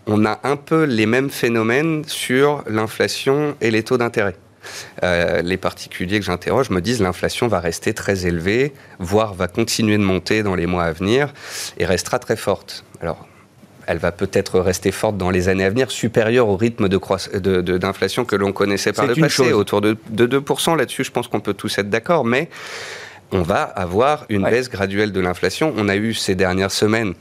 on 0.07 0.25
a 0.25 0.39
un 0.43 0.55
peu 0.55 0.83
les 0.83 1.05
mêmes 1.05 1.29
phénomènes 1.29 2.03
sur 2.05 2.63
l'inflation 2.67 3.55
et 3.61 3.71
les 3.71 3.83
taux 3.83 3.97
d'intérêt. 3.97 4.35
Euh, 5.03 5.41
les 5.41 5.57
particuliers 5.57 6.19
que 6.19 6.25
j'interroge 6.25 6.69
me 6.69 6.79
disent 6.79 7.01
l'inflation 7.01 7.47
va 7.47 7.59
rester 7.59 7.93
très 7.93 8.25
élevée, 8.25 8.73
voire 8.99 9.33
va 9.33 9.47
continuer 9.47 9.97
de 9.97 10.03
monter 10.03 10.41
dans 10.41 10.55
les 10.55 10.67
mois 10.67 10.85
à 10.85 10.91
venir 10.93 11.33
et 11.77 11.85
restera 11.85 12.19
très 12.19 12.37
forte. 12.37 12.85
Alors, 13.01 13.27
elle 13.87 13.97
va 13.97 14.11
peut-être 14.11 14.59
rester 14.59 14.91
forte 14.91 15.17
dans 15.17 15.29
les 15.29 15.49
années 15.49 15.65
à 15.65 15.69
venir, 15.69 15.91
supérieure 15.91 16.47
au 16.47 16.57
rythme 16.57 16.87
d'inflation 16.89 18.23
de 18.23 18.27
que 18.27 18.35
l'on 18.35 18.51
connaissait 18.51 18.93
par 18.93 19.07
le 19.07 19.15
passé, 19.15 19.53
autour 19.53 19.81
de, 19.81 19.97
2%. 20.11 20.77
Là-dessus, 20.77 21.03
je 21.03 21.11
pense 21.11 21.27
qu'on 21.27 21.39
peut 21.39 21.53
tous 21.53 21.77
être 21.77 21.89
d'accord, 21.89 22.25
mais 22.25 22.49
on 23.31 23.41
va 23.41 23.63
avoir 23.63 24.25
une 24.29 24.43
baisse 24.43 24.69
graduelle 24.69 25.11
de 25.11 25.19
l'inflation. 25.19 25.73
On 25.77 25.89
a 25.89 25.95
eu 25.95 26.13
ces 26.13 26.35
dernières 26.35 26.71
semaines 26.71 27.13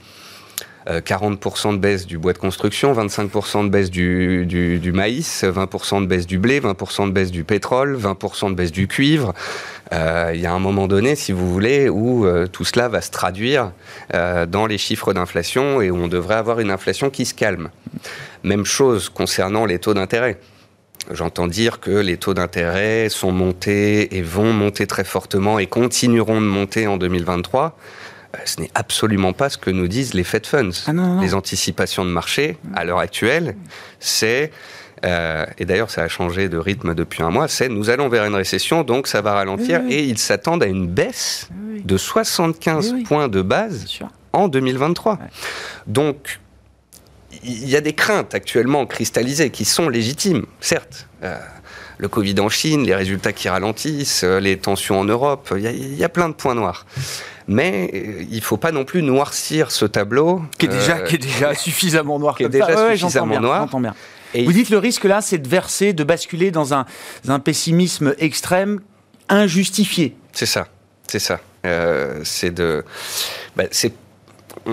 40% 0.86 1.72
de 1.72 1.76
baisse 1.78 2.06
du 2.06 2.18
bois 2.18 2.32
de 2.32 2.38
construction, 2.38 2.92
25% 2.92 3.64
de 3.64 3.68
baisse 3.68 3.90
du, 3.90 4.46
du, 4.46 4.92
maïs, 4.92 5.44
20% 5.44 6.02
de 6.02 6.06
baisse 6.06 6.26
du 6.26 6.38
blé, 6.38 6.60
20% 6.60 7.06
de 7.06 7.12
baisse 7.12 7.30
du 7.30 7.44
pétrole, 7.44 7.96
20% 7.96 8.50
de 8.50 8.54
baisse 8.54 8.72
du 8.72 8.88
cuivre. 8.88 9.32
Il 9.92 10.40
y 10.40 10.46
a 10.46 10.52
un 10.52 10.58
moment 10.58 10.88
donné, 10.88 11.14
si 11.14 11.32
vous 11.32 11.52
voulez, 11.52 11.88
où 11.88 12.26
tout 12.50 12.64
cela 12.64 12.88
va 12.88 13.00
se 13.00 13.10
traduire 13.10 13.72
dans 14.12 14.66
les 14.66 14.78
chiffres 14.78 15.12
d'inflation 15.12 15.80
et 15.80 15.90
où 15.90 15.96
on 15.96 16.08
devrait 16.08 16.36
avoir 16.36 16.60
une 16.60 16.70
inflation 16.70 17.10
qui 17.10 17.26
se 17.26 17.34
calme. 17.34 17.70
Même 18.42 18.64
chose 18.64 19.08
concernant 19.08 19.66
les 19.66 19.78
taux 19.78 19.94
d'intérêt. 19.94 20.38
J'entends 21.10 21.48
dire 21.48 21.80
que 21.80 21.90
les 21.90 22.16
taux 22.16 22.32
d'intérêt 22.32 23.08
sont 23.08 23.32
montés 23.32 24.16
et 24.16 24.22
vont 24.22 24.52
monter 24.52 24.86
très 24.86 25.04
fortement 25.04 25.58
et 25.58 25.66
continueront 25.66 26.40
de 26.40 26.46
monter 26.46 26.86
en 26.86 26.96
2023. 26.96 27.76
Euh, 28.34 28.38
ce 28.44 28.60
n'est 28.60 28.70
absolument 28.74 29.32
pas 29.32 29.50
ce 29.50 29.58
que 29.58 29.70
nous 29.70 29.88
disent 29.88 30.14
les 30.14 30.24
Fed 30.24 30.46
Funds. 30.46 30.70
Ah 30.86 30.92
les 31.20 31.34
anticipations 31.34 32.04
de 32.04 32.10
marché, 32.10 32.56
à 32.74 32.84
l'heure 32.84 32.98
actuelle, 32.98 33.56
c'est 34.00 34.50
euh, 35.04 35.44
et 35.58 35.64
d'ailleurs, 35.64 35.90
ça 35.90 36.02
a 36.02 36.08
changé 36.08 36.48
de 36.48 36.56
rythme 36.58 36.94
depuis 36.94 37.22
un 37.22 37.30
mois. 37.30 37.48
C'est 37.48 37.68
nous 37.68 37.90
allons 37.90 38.08
vers 38.08 38.24
une 38.24 38.34
récession, 38.34 38.84
donc 38.84 39.06
ça 39.08 39.20
va 39.20 39.34
ralentir. 39.34 39.82
Et 39.88 40.04
ils 40.04 40.18
s'attendent 40.18 40.62
à 40.62 40.66
une 40.66 40.86
baisse 40.86 41.48
de 41.84 41.96
75 41.96 42.94
points 43.04 43.28
de 43.28 43.42
base 43.42 43.86
en 44.32 44.48
2023. 44.48 45.18
Donc, 45.86 46.40
il 47.42 47.68
y 47.68 47.76
a 47.76 47.80
des 47.80 47.94
craintes 47.94 48.34
actuellement 48.34 48.86
cristallisées 48.86 49.50
qui 49.50 49.64
sont 49.64 49.88
légitimes, 49.88 50.44
certes. 50.60 51.08
Euh, 51.24 51.36
le 51.98 52.08
Covid 52.08 52.38
en 52.40 52.48
Chine, 52.48 52.84
les 52.84 52.94
résultats 52.94 53.32
qui 53.32 53.48
ralentissent, 53.48 54.24
les 54.24 54.56
tensions 54.58 55.00
en 55.00 55.04
Europe, 55.04 55.52
il 55.56 55.94
y, 55.94 56.04
a 56.04 56.08
plein 56.08 56.28
de 56.28 56.34
points 56.34 56.54
noirs. 56.54 56.84
Mais 57.48 57.90
euh, 57.94 58.24
il 58.30 58.36
ne 58.36 58.40
faut 58.40 58.56
pas 58.56 58.72
non 58.72 58.84
plus 58.84 59.02
noircir 59.02 59.70
ce 59.70 59.84
tableau. 59.84 60.42
Qui 60.58 60.66
est 60.66 60.68
déjà, 60.68 61.00
qui 61.00 61.16
est 61.16 61.18
déjà 61.18 61.54
suffisamment 61.56 62.18
noir. 62.18 62.36
Qui 62.36 62.44
est 62.44 62.48
déjà 62.48 62.90
suffisamment 62.90 63.40
noir. 63.40 63.68
Bien. 63.78 63.94
Et 64.34 64.44
Vous 64.44 64.52
dites 64.52 64.70
le 64.70 64.78
risque 64.78 65.04
là, 65.04 65.20
c'est 65.20 65.38
de 65.38 65.48
verser, 65.48 65.92
de 65.92 66.04
basculer 66.04 66.50
dans 66.50 66.74
un, 66.74 66.86
un 67.28 67.38
pessimisme 67.38 68.14
extrême 68.18 68.80
injustifié. 69.28 70.16
C'est 70.32 70.46
ça, 70.46 70.68
c'est 71.06 71.18
ça. 71.18 71.40
c'est 72.24 72.50
de, 72.50 72.84
bah, 73.56 73.64
c'est 73.70 73.92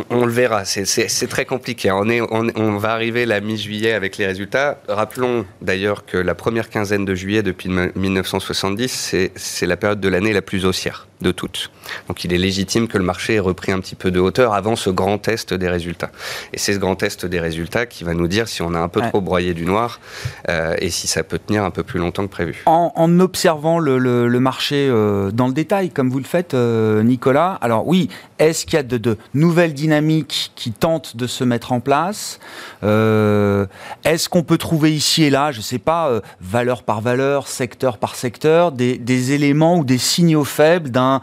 on, 0.09 0.25
le 0.25 0.31
verra, 0.31 0.65
c'est 0.65 1.27
très 1.27 1.45
compliqué. 1.45 1.91
On, 1.91 2.09
est, 2.09 2.21
on, 2.21 2.77
va 2.77 2.91
arriver 2.91 3.25
la 3.25 3.41
mi-juillet 3.41 3.93
avec 3.93 4.17
les 4.17 4.25
résultats. 4.25 4.81
Rappelons 4.87 5.45
d'ailleurs 5.61 6.05
que 6.05 6.17
la 6.17 6.35
première 6.35 6.69
quinzaine 6.69 7.05
de 7.05 7.15
juillet 7.15 7.43
depuis 7.43 7.69
1970, 7.69 9.15
c'est 9.35 9.65
la 9.65 9.77
période 9.77 9.99
de 9.99 10.09
l'année 10.09 10.33
la 10.33 10.41
plus 10.41 10.65
haussière 10.65 11.07
de 11.21 11.31
toutes. 11.31 11.71
Donc 12.07 12.23
il 12.23 12.33
est 12.33 12.37
légitime 12.37 12.87
que 12.87 12.97
le 12.97 13.03
marché 13.03 13.35
ait 13.35 13.39
repris 13.39 13.71
un 13.71 13.79
petit 13.79 13.95
peu 13.95 14.11
de 14.11 14.19
hauteur 14.19 14.53
avant 14.53 14.75
ce 14.75 14.89
grand 14.89 15.17
test 15.17 15.53
des 15.53 15.67
résultats. 15.67 16.11
Et 16.53 16.57
c'est 16.57 16.73
ce 16.73 16.79
grand 16.79 16.95
test 16.95 17.25
des 17.25 17.39
résultats 17.39 17.85
qui 17.85 18.03
va 18.03 18.13
nous 18.13 18.27
dire 18.27 18.47
si 18.47 18.61
on 18.61 18.73
a 18.73 18.79
un 18.79 18.87
peu 18.87 19.01
trop 19.01 19.21
broyé 19.21 19.53
du 19.53 19.65
noir 19.65 19.99
euh, 20.47 20.75
et 20.79 20.89
si 20.89 21.07
ça 21.07 21.23
peut 21.23 21.39
tenir 21.39 21.63
un 21.63 21.71
peu 21.71 21.83
plus 21.83 21.99
longtemps 21.99 22.23
que 22.23 22.31
prévu. 22.31 22.63
En, 22.65 23.19
observant 23.19 23.79
le, 23.79 24.39
marché 24.39 24.87
euh, 24.89 25.31
dans 25.31 25.47
le 25.47 25.53
détail, 25.53 25.89
comme 25.89 26.09
vous 26.09 26.19
le 26.19 26.25
faites, 26.25 26.53
euh, 26.53 27.03
Nicolas, 27.03 27.57
alors 27.61 27.85
oui, 27.85 28.09
est-ce 28.39 28.65
qu'il 28.65 28.75
y 28.75 28.79
a 28.79 28.83
de, 28.83 29.17
nouvelles 29.33 29.73
dynamiques 29.73 30.51
qui 30.55 30.71
tentent 30.71 31.15
de 31.15 31.27
se 31.27 31.43
mettre 31.43 31.71
en 31.71 31.79
place? 31.79 32.39
Est-ce 32.81 34.29
qu'on 34.29 34.43
peut 34.43 34.57
trouver 34.57 34.95
ici 34.95 35.23
et 35.23 35.29
là, 35.29 35.51
je 35.51 35.57
ne 35.57 35.63
sais 35.63 35.79
pas, 35.79 36.21
valeur 36.41 36.83
par 36.83 37.01
valeur, 37.01 37.47
secteur 37.47 37.97
par 37.97 38.15
secteur, 38.15 38.71
des 38.71 39.31
éléments 39.31 39.77
ou 39.77 39.83
des 39.83 39.97
signaux 39.97 40.43
faibles 40.43 40.89
d'un 40.89 41.21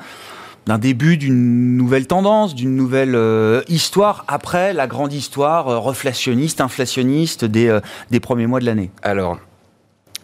début 0.79 1.17
d'une 1.17 1.77
nouvelle 1.77 2.07
tendance, 2.07 2.55
d'une 2.55 2.75
nouvelle 2.75 3.15
euh, 3.15 3.63
histoire 3.69 4.25
après 4.29 4.73
la 4.73 4.87
grande 4.87 5.13
histoire 5.13 5.69
euh, 5.69 5.79
reflationniste, 5.79 6.61
inflationniste 6.61 7.45
des, 7.45 7.69
euh, 7.69 7.81
des 8.11 8.21
premiers 8.21 8.47
mois 8.47 8.61
de 8.61 8.67
l'année? 8.67 8.91
Alors, 9.03 9.39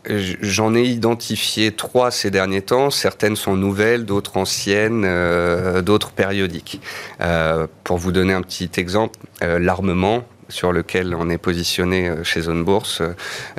J'en 0.07 0.75
ai 0.75 0.83
identifié 0.83 1.73
trois 1.73 2.11
ces 2.11 2.31
derniers 2.31 2.63
temps. 2.63 2.91
Certaines 2.91 3.37
sont 3.37 3.57
nouvelles, 3.57 4.05
d'autres 4.05 4.37
anciennes, 4.37 5.07
d'autres 5.83 6.11
périodiques. 6.11 6.81
pour 7.85 7.99
vous 7.99 8.13
donner 8.13 8.33
un 8.33 8.43
petit 8.43 8.71
exemple, 8.77 9.19
l'armement 9.41 10.25
sur 10.49 10.73
lequel 10.73 11.15
on 11.15 11.31
est 11.31 11.39
positionné 11.39 12.13
chez 12.25 12.43
Zone 12.43 12.65
Bourse 12.65 13.01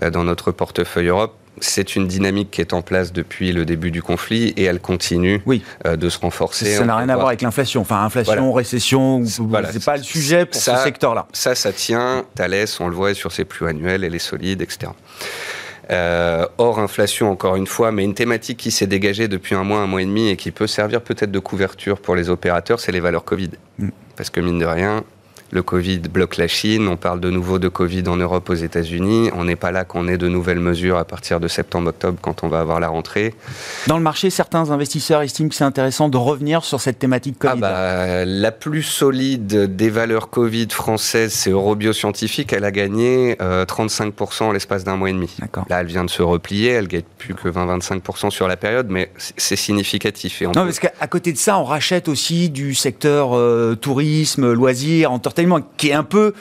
dans 0.02 0.24
notre 0.26 0.52
portefeuille 0.52 1.08
Europe 1.08 1.34
c'est 1.60 1.96
une 1.96 2.08
dynamique 2.08 2.52
qui 2.52 2.62
est 2.62 2.74
en 2.74 2.82
place 2.82 3.14
depuis 3.14 3.52
le 3.52 3.66
début 3.66 3.92
du 3.92 4.02
conflit 4.02 4.54
et 4.58 4.64
elle 4.64 4.80
continue 4.80 5.42
euh, 5.86 5.96
de 5.96 6.10
se 6.10 6.20
renforcer. 6.20 6.76
Ça 6.76 6.86
n'a 6.86 6.98
rien 6.98 7.10
à 7.10 7.16
voir 7.16 7.28
avec 7.28 7.42
l'inflation. 7.42 7.82
Enfin, 7.82 8.04
inflation, 8.04 8.52
récession, 8.52 9.24
voilà. 9.40 9.72
c'est 9.72 9.84
pas 9.84 9.98
le 9.98 10.04
sujet 10.04 10.46
pour 10.46 10.60
ce 10.60 10.76
secteur-là. 10.76 11.28
Ça, 11.34 11.56
ça 11.56 11.72
tient. 11.72 12.26
Thales, 12.36 12.66
on 12.80 12.88
le 12.88 12.96
voit 12.96 13.14
sur 13.14 13.32
ses 13.32 13.46
plus 13.46 13.68
annuels, 13.68 14.04
elle 14.04 14.16
est 14.16 14.20
solide, 14.20 14.62
etc. 14.62 14.92
Euh, 15.92 16.48
hors 16.58 16.80
inflation, 16.80 17.30
encore 17.30 17.56
une 17.56 17.68
fois, 17.68 17.92
mais 17.92 18.04
une 18.04 18.14
thématique 18.14 18.58
qui 18.58 18.72
s'est 18.72 18.88
dégagée 18.88 19.28
depuis 19.28 19.56
un 19.56 19.64
mois, 19.64 19.80
un 19.80 19.88
mois 19.88 20.02
et 20.02 20.06
demi 20.06 20.30
et 20.30 20.38
qui 20.38 20.52
peut 20.52 20.68
servir 20.68 21.02
peut-être 21.02 21.32
de 21.32 21.40
couverture 21.40 22.00
pour 22.00 22.16
les 22.16 22.30
opérateurs, 22.30 22.80
c'est 22.80 22.92
les 22.92 23.02
valeurs 23.02 23.26
Covid. 23.26 23.52
Mm. 23.80 23.90
Parce 24.16 24.30
que 24.30 24.40
mine 24.40 24.60
de 24.60 24.66
rien, 24.66 25.04
le 25.54 25.62
Covid 25.62 26.00
bloque 26.00 26.38
la 26.38 26.48
Chine, 26.48 26.88
on 26.88 26.98
parle 26.98 27.20
de 27.20 27.30
nouveau 27.30 27.60
de 27.60 27.68
Covid 27.68 28.04
en 28.08 28.16
Europe, 28.16 28.50
aux 28.50 28.56
États-Unis. 28.56 29.30
On 29.36 29.46
n'est 29.46 29.56
pas 29.56 29.72
là 29.72 29.84
qu'on 29.84 30.08
ait 30.08 30.18
de 30.18 30.28
nouvelles 30.28 30.60
mesures 30.60 30.98
à 30.98 31.06
partir 31.06 31.40
de 31.40 31.48
septembre-octobre 31.48 32.18
quand 32.20 32.44
on 32.44 32.48
va 32.48 32.60
avoir 32.60 32.80
la 32.80 32.88
rentrée. 32.88 33.36
Dans 33.86 33.98
le 33.98 34.04
marché, 34.04 34.32
certains 34.32 34.72
investisseurs 34.72 35.22
estiment 35.22 35.50
que 35.50 35.56
c'est 35.56 35.64
intéressant 35.64 36.10
de 36.10 36.18
revenir 36.18 36.64
sur 36.64 36.82
cette 36.82 36.98
thématique 36.98 37.38
Covid. 37.38 37.54
Ah 37.54 37.56
bah, 37.56 38.26
la 38.26 38.52
plus 38.52 38.82
solide 38.82 39.76
des 39.76 39.90
valeurs 39.92 40.32
Covid 40.32 40.70
françaises, 40.72 41.34
c'est 41.34 41.52
Eurobioscientifique. 41.52 42.52
Elle 42.52 42.66
a 42.66 42.72
gagné 42.72 43.36
35% 43.36 44.44
euh, 44.44 44.46
en 44.48 44.52
l'espace 44.54 44.84
d'un 44.84 44.96
mois 44.96 45.12
et 45.12 45.14
demi. 45.14 45.38
Là, 45.70 45.82
elle 45.82 45.88
vient 45.88 46.04
de 46.04 46.10
se 46.10 46.24
replier. 46.24 46.72
Elle 46.72 46.88
gagne 46.88 47.04
plus 47.20 47.36
que 47.36 47.48
20-25% 47.48 48.32
sur 48.32 48.48
la 48.48 48.58
période, 48.58 48.88
mais 48.90 49.12
c'est 49.38 49.56
significatif. 49.56 50.42
Et 50.42 50.46
non, 50.46 50.54
parce 50.54 50.80
qu'à 50.80 51.08
côté 51.08 51.32
de 51.32 51.38
ça, 51.38 51.60
on 51.60 51.64
rachète 51.64 52.08
aussi 52.08 52.50
du 52.50 52.74
secteur 52.74 53.38
euh, 53.38 53.76
tourisme, 53.76 54.52
loisirs, 54.52 55.12
entertainment 55.12 55.43
qui 55.78 55.90
est 55.90 55.94
un 55.94 56.04
peu 56.04 56.34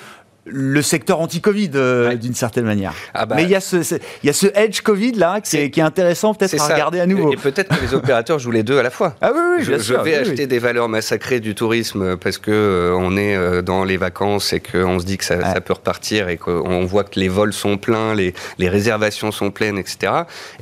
le 0.45 0.83
secteur 0.83 1.21
anti-Covid 1.21 1.71
euh, 1.75 2.15
d'une 2.17 2.35
certaine 2.35 2.65
manière. 2.65 2.95
Ah 3.15 3.27
bah. 3.27 3.37
Mais 3.37 3.45
il 3.45 3.51
y, 3.51 3.55
a 3.55 3.61
ce, 3.61 3.77
il 4.23 4.27
y 4.27 4.31
a 4.31 4.33
ce 4.33 4.49
edge 4.55 4.81
Covid 4.81 5.13
là 5.13 5.41
qui 5.41 5.57
est, 5.57 5.71
qui 5.71 5.81
est 5.81 5.85
intéressant 5.85 6.35
peut-être 6.35 6.61
à 6.61 6.67
regarder 6.67 7.01
à 7.01 7.07
nouveau. 7.07 7.33
Et 7.33 7.37
peut-être 7.37 7.77
que 7.77 7.81
les 7.81 7.95
opérateurs 7.95 8.39
jouent 8.39 8.51
les 8.51 8.65
deux 8.65 8.79
à 8.79 8.83
la 8.83 8.91
fois. 8.91 9.15
Ah 9.21 9.31
oui, 9.33 9.41
oui 9.59 9.65
je, 9.65 9.79
je 9.79 9.95
vais 9.95 10.17
acheter 10.17 10.47
des 10.47 10.59
valeurs 10.59 10.89
massacrées 10.89 11.39
du 11.39 11.55
tourisme 11.55 12.17
parce 12.17 12.39
que 12.39 12.51
euh, 12.51 12.97
on 12.97 13.17
est 13.17 13.37
euh, 13.37 13.63
dans 13.63 13.85
les 13.85 13.97
vacances 13.97 14.53
et 14.53 14.61
qu'on 14.61 14.99
se 14.99 15.05
dit 15.05 15.17
que 15.17 15.25
ça, 15.25 15.41
ça 15.41 15.61
peut 15.61 15.75
repartir 15.75 16.29
et 16.29 16.39
qu'on 16.39 16.85
voit 16.87 17.05
que 17.05 17.21
les 17.21 17.29
vols 17.29 17.53
sont 17.53 17.77
pleins, 17.77 18.15
les, 18.15 18.35
les 18.59 18.69
réservations 18.69 19.31
sont 19.31 19.53
pleines, 19.53 19.79
etc. 19.79 20.13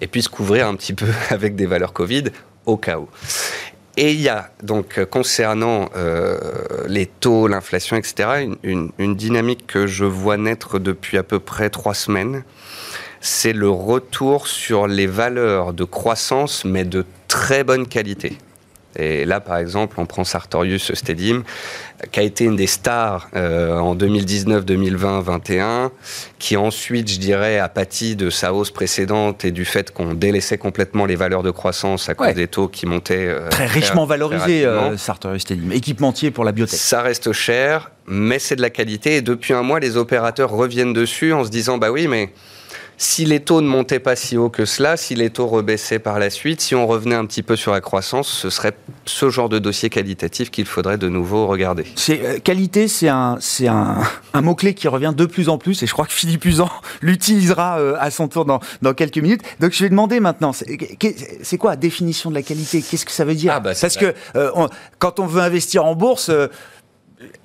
Et 0.03 0.07
puis 0.07 0.23
se 0.23 0.29
couvrir 0.29 0.67
un 0.67 0.75
petit 0.75 0.93
peu 0.93 1.07
avec 1.31 1.57
des 1.57 1.67
valeurs 1.67 1.95
Covid 1.95 2.25
au 2.67 2.77
cas 2.77 2.99
où. 2.99 3.09
Et 4.03 4.13
il 4.13 4.21
y 4.23 4.31
a 4.31 4.49
donc 4.63 4.97
euh, 4.97 5.05
concernant 5.05 5.91
euh, 5.95 6.39
les 6.87 7.05
taux, 7.05 7.49
l'inflation, 7.49 7.99
etc., 7.99 8.47
une, 8.63 8.93
une, 8.97 9.15
dynamique 9.15 9.67
que 9.67 9.87
je 9.87 10.07
vois 10.07 10.39
naître 10.39 10.79
depuis 10.79 11.19
à 11.19 11.23
peu 11.23 11.39
près 11.39 11.69
trois 11.69 11.93
semaines. 11.93 12.43
C'est 13.21 13.53
le 13.53 13.69
retour 13.69 14.47
sur 14.47 14.87
les 14.87 15.07
valeurs 15.07 15.75
de 15.75 15.85
croissance, 15.85 16.65
mais 16.65 16.85
de 16.85 17.05
très 17.29 17.63
bonne 17.63 17.87
qualité. 17.87 18.39
Et 18.97 19.25
là, 19.25 19.41
par 19.41 19.59
exemple, 19.59 20.01
on 20.01 20.07
prend 20.07 20.25
Sartorius 20.25 20.93
Stedim, 20.95 21.45
qui 22.11 22.21
a 22.21 22.23
été 22.23 22.45
une 22.45 22.57
des 22.57 22.67
stars 22.67 23.29
euh, 23.37 23.79
en 23.79 23.95
2019, 23.95 24.65
2020, 24.65 25.21
2021, 25.23 25.93
qui 26.39 26.57
ensuite, 26.57 27.11
je 27.11 27.19
dirais, 27.19 27.59
a 27.59 27.69
pâti 27.69 28.17
de 28.17 28.31
sa 28.31 28.53
hausse 28.53 28.71
précédente 28.71 29.45
et 29.45 29.53
du 29.53 29.65
fait 29.65 29.93
qu'on 29.93 30.15
délaissait 30.15 30.59
complètement 30.59 31.07
les 31.07 31.17
valeurs 31.17 31.43
de 31.43 31.51
croissance 31.51 32.09
à 32.09 32.15
cause 32.15 32.35
des 32.35 32.49
taux 32.49 32.69
qui 32.69 32.87
montaient. 32.87 33.29
Euh, 33.29 33.49
très 33.49 33.67
richement 33.67 34.07
valorisé, 34.07 34.65
euh, 34.65 34.97
Sartorius 34.97 35.43
Stedim. 35.43 35.71
Équipementier 35.71 36.31
pour 36.31 36.45
la 36.45 36.53
biotech. 36.53 36.79
Ça 36.79 37.03
reste 37.03 37.33
cher, 37.33 37.93
mais 38.07 38.39
c'est 38.39 38.57
de 38.57 38.63
la 38.63 38.71
qualité. 38.71 39.17
Et 39.17 39.23
depuis 39.23 39.53
un 39.53 39.63
mois, 39.63 39.79
les 39.79 39.97
opérateurs 39.97 40.51
reviennent 40.51 40.93
dessus 40.93 41.33
en 41.33 41.45
se 41.45 41.51
disant, 41.51 41.79
bah 41.79 41.91
oui, 41.91 42.09
mais 42.09 42.33
si 43.01 43.25
les 43.25 43.41
taux 43.41 43.63
ne 43.63 43.67
montaient 43.67 43.99
pas 43.99 44.15
si 44.15 44.37
haut 44.37 44.51
que 44.51 44.67
cela, 44.67 44.99
si 44.99 45.15
les 45.15 45.31
taux 45.31 45.47
rebaissaient 45.47 45.99
par 45.99 46.19
la 46.19 46.29
suite, 46.29 46.61
si 46.61 46.75
on 46.75 46.87
revenait 46.87 47.15
un 47.15 47.25
petit 47.25 47.43
peu 47.43 47.57
sur 47.57 47.73
la 47.73 47.81
croissance, 47.81 48.29
ce 48.29 48.51
serait 48.51 48.75
ce 49.07 49.31
genre 49.31 49.49
de 49.49 49.59
dossier 49.59 49.89
qualitatif 49.89 50.51
qu'il 50.51 50.67
faudrait 50.67 50.99
de 50.99 51.09
nouveau 51.09 51.47
regarder. 51.47 51.87
C'est, 51.97 52.23
euh, 52.23 52.39
qualité, 52.41 52.89
c'est 52.89 53.09
un, 53.09 53.39
c'est 53.41 53.69
un, 53.69 54.03
un 54.35 54.43
mot-clé 54.43 54.75
qui 54.75 54.87
revient 54.87 55.15
de 55.17 55.25
plus 55.25 55.49
en 55.49 55.57
plus 55.57 55.83
et 55.83 55.87
je 55.87 55.93
crois 55.95 56.05
que 56.05 56.13
Philippe 56.13 56.45
Usan 56.45 56.69
l'utilisera 57.01 57.79
euh, 57.79 57.97
à 57.99 58.11
son 58.11 58.29
tour 58.29 58.45
dans, 58.45 58.61
dans 58.83 58.93
quelques 58.93 59.17
minutes. 59.17 59.41
Donc 59.61 59.73
je 59.73 59.83
vais 59.83 59.89
demander 59.89 60.21
maintenant, 60.21 60.53
c'est, 60.53 60.67
c'est 61.43 61.57
quoi 61.57 61.71
la 61.71 61.77
définition 61.77 62.29
de 62.29 62.35
la 62.35 62.43
qualité? 62.43 62.83
Qu'est-ce 62.83 63.07
que 63.07 63.13
ça 63.13 63.25
veut 63.25 63.35
dire? 63.35 63.55
Ah 63.57 63.61
bah, 63.61 63.73
Parce 63.81 63.97
que 63.97 64.15
euh, 64.37 64.51
quand 64.99 65.21
on 65.21 65.27
veut 65.27 65.41
investir 65.41 65.87
en 65.87 65.95
bourse, 65.95 66.31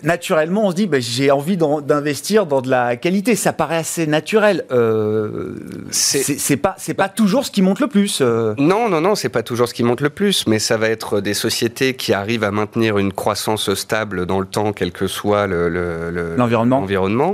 naturellement, 0.03 0.67
on 0.67 0.71
se 0.71 0.75
dit, 0.75 0.87
bah, 0.87 0.99
j'ai 0.99 1.31
envie 1.31 1.57
d'investir 1.57 2.45
dans 2.45 2.61
de 2.61 2.69
la 2.69 2.95
qualité. 2.95 3.35
Ça 3.35 3.53
paraît 3.53 3.77
assez 3.77 4.07
naturel. 4.07 4.63
Euh, 4.71 5.55
c'est 5.91 6.57
pas, 6.57 6.75
c'est 6.77 6.93
pas 6.93 7.09
toujours 7.09 7.45
ce 7.45 7.51
qui 7.51 7.61
monte 7.61 7.79
le 7.79 7.87
plus. 7.87 8.19
Euh. 8.21 8.53
Non, 8.57 8.89
non, 8.89 9.01
non, 9.01 9.15
c'est 9.15 9.29
pas 9.29 9.43
toujours 9.43 9.67
ce 9.67 9.73
qui 9.73 9.83
monte 9.83 10.01
le 10.01 10.09
plus, 10.09 10.47
mais 10.47 10.59
ça 10.59 10.77
va 10.77 10.89
être 10.89 11.21
des 11.21 11.33
sociétés 11.33 11.95
qui 11.95 12.13
arrivent 12.13 12.43
à 12.43 12.51
maintenir 12.51 12.97
une 12.97 13.11
croissance 13.11 13.73
stable 13.73 14.25
dans 14.25 14.39
le 14.39 14.45
temps, 14.45 14.71
quel 14.71 14.91
que 14.91 15.07
soit 15.07 15.47
l'environnement. 15.47 16.77
Le, 16.77 16.81
l'environnement. 16.81 17.33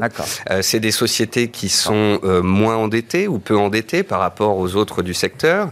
Euh, 0.50 0.62
c'est 0.62 0.80
des 0.80 0.92
sociétés 0.92 1.50
qui 1.50 1.70
sont 1.70 2.20
euh, 2.24 2.42
moins 2.42 2.76
endettées 2.76 3.28
ou 3.28 3.38
peu 3.40 3.58
endettées 3.58 4.04
par 4.04 4.20
rapport 4.20 4.58
aux 4.58 4.76
autres 4.76 5.04
du 5.04 5.14
secteur. 5.14 5.70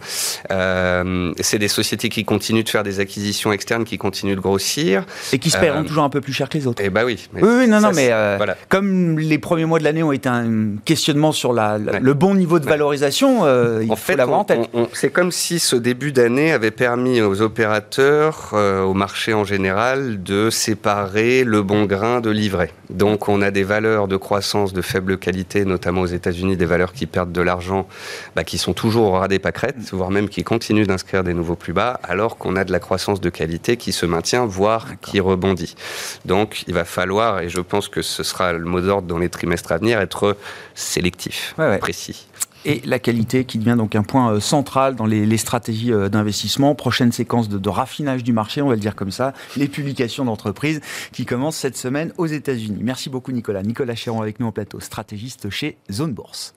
c'est 0.50 1.60
des 1.60 1.68
sociétés 1.68 2.10
qui 2.10 2.26
continuent 2.26 2.64
de 2.64 2.70
faire 2.70 2.84
des 2.84 3.00
acquisitions 3.00 3.52
externes, 3.52 3.86
qui 3.86 3.98
continuent 3.98 4.36
de 4.36 4.42
grossir 4.42 5.06
et 5.34 5.40
qui 5.40 5.50
se 5.50 5.58
paieront 5.58 5.84
toujours 5.84 6.04
un 6.04 6.10
peu 6.10 6.22
plus 6.22 6.34
cher 6.34 6.50
que 6.50 6.59
les 6.60 6.68
autres. 6.68 6.82
Eh 6.86 6.90
bah 6.90 7.02
oui. 7.06 7.28
oui, 7.34 7.42
oui, 7.44 7.68
non, 7.68 7.80
non, 7.80 7.92
mais 7.96 8.10
euh, 8.12 8.38
comme 8.68 9.20
les 9.20 9.40
premiers 9.40 9.66
mois 9.66 9.80
de 9.80 9.84
l'année 9.84 10.04
ont 10.04 10.12
été 10.12 10.30
un 10.30 10.76
questionnement 10.86 11.32
sur 11.32 11.54
la, 11.54 11.78
le 11.78 12.14
bon 12.14 12.36
niveau 12.36 12.60
de 12.60 12.66
valorisation, 12.66 13.46
euh, 13.46 13.82
il 13.84 13.92
en 13.92 13.96
faut 13.96 14.04
fait, 14.04 14.16
l'avoir 14.16 14.40
en 14.40 14.46
tête. 14.46 14.70
C'est 14.94 15.12
comme 15.12 15.32
si 15.32 15.60
ce 15.60 15.76
début 15.76 16.12
d'année 16.12 16.52
avait 16.52 16.72
permis 16.72 17.22
aux 17.22 17.42
opérateurs, 17.42 18.52
euh, 18.54 18.84
au 18.84 18.94
marché 18.94 19.34
en 19.34 19.44
général, 19.44 20.22
de 20.22 20.50
séparer 20.50 21.44
le 21.44 21.62
bon 21.62 21.86
grain 21.86 22.22
de 22.22 22.30
l'ivraie. 22.30 22.72
Donc 22.90 23.30
on 23.30 23.42
a 23.42 23.52
des 23.52 23.64
valeurs 23.64 24.08
de 24.08 24.18
croissance 24.18 24.74
de 24.74 24.82
faible 24.82 25.18
qualité, 25.18 25.66
notamment 25.66 26.02
aux 26.02 26.08
États-Unis, 26.08 26.58
des 26.58 26.66
valeurs 26.66 26.94
qui 26.94 27.06
perdent 27.06 27.32
de 27.32 27.42
l'argent, 27.42 27.88
bah, 28.36 28.44
qui 28.44 28.58
sont 28.58 28.74
toujours 28.74 29.08
au 29.08 29.12
ras 29.12 29.28
des 29.28 29.40
pâquerettes, 29.40 29.78
voire 29.92 30.12
même 30.12 30.28
qui 30.28 30.44
continuent 30.44 30.88
d'inscrire 30.88 31.24
des 31.24 31.34
nouveaux 31.34 31.56
plus 31.56 31.74
bas, 31.74 32.00
alors 32.04 32.38
qu'on 32.38 32.56
a 32.56 32.64
de 32.64 32.72
la 32.72 32.80
croissance 32.80 33.22
de 33.22 33.30
qualité 33.30 33.78
qui 33.78 33.92
se 33.92 34.06
maintient, 34.06 34.46
voire 34.46 34.88
qui 35.02 35.20
rebondit. 35.20 35.76
Donc 36.26 36.49
il 36.68 36.74
va 36.74 36.86
falloir, 36.86 37.40
et 37.40 37.50
je 37.50 37.60
pense 37.60 37.88
que 37.88 38.02
ce 38.02 38.24
sera 38.24 38.54
le 38.54 38.66
mot 38.66 38.82
d'ordre 38.82 39.08
dans 39.08 39.18
les 39.18 39.30
trimestres 39.30 39.72
à 39.72 39.78
venir, 39.78 40.00
être 40.00 40.38
sélectif, 40.76 41.56
précis 41.80 42.28
et 42.66 42.82
la 42.86 43.00
qualité 43.00 43.46
qui 43.46 43.58
devient 43.58 43.76
donc 43.78 43.96
un 43.96 44.04
point 44.04 44.34
euh, 44.34 44.40
central 44.40 44.96
dans 44.96 45.06
les, 45.06 45.38
stratégies 45.38 45.94
euh, 45.94 46.10
d'investissement. 46.10 46.76
Prochaine 46.76 47.12
séquence 47.12 47.50
de, 47.50 47.70
raffinage 47.70 48.24
du 48.24 48.34
marché, 48.34 48.62
on 48.62 48.68
va 48.68 48.76
le 48.76 48.82
dire 48.82 48.96
comme 48.96 49.12
ça, 49.12 49.34
les 49.56 49.68
publications 49.68 50.26
d'entreprises 50.26 50.82
qui 51.12 51.26
commencent 51.26 51.58
cette 51.58 51.78
semaine 51.78 52.12
aux 52.18 52.26
États-Unis. 52.26 52.80
Merci 52.82 53.10
beaucoup 53.10 53.32
Nicolas. 53.32 53.64
Nicolas 53.64 53.96
Chéron 53.96 54.22
avec 54.22 54.40
nous 54.40 54.48
en 54.48 54.52
plateau, 54.52 54.80
stratégiste 54.80 55.50
chez 55.50 55.78
Zone 55.92 56.14
Bourse. 56.14 56.54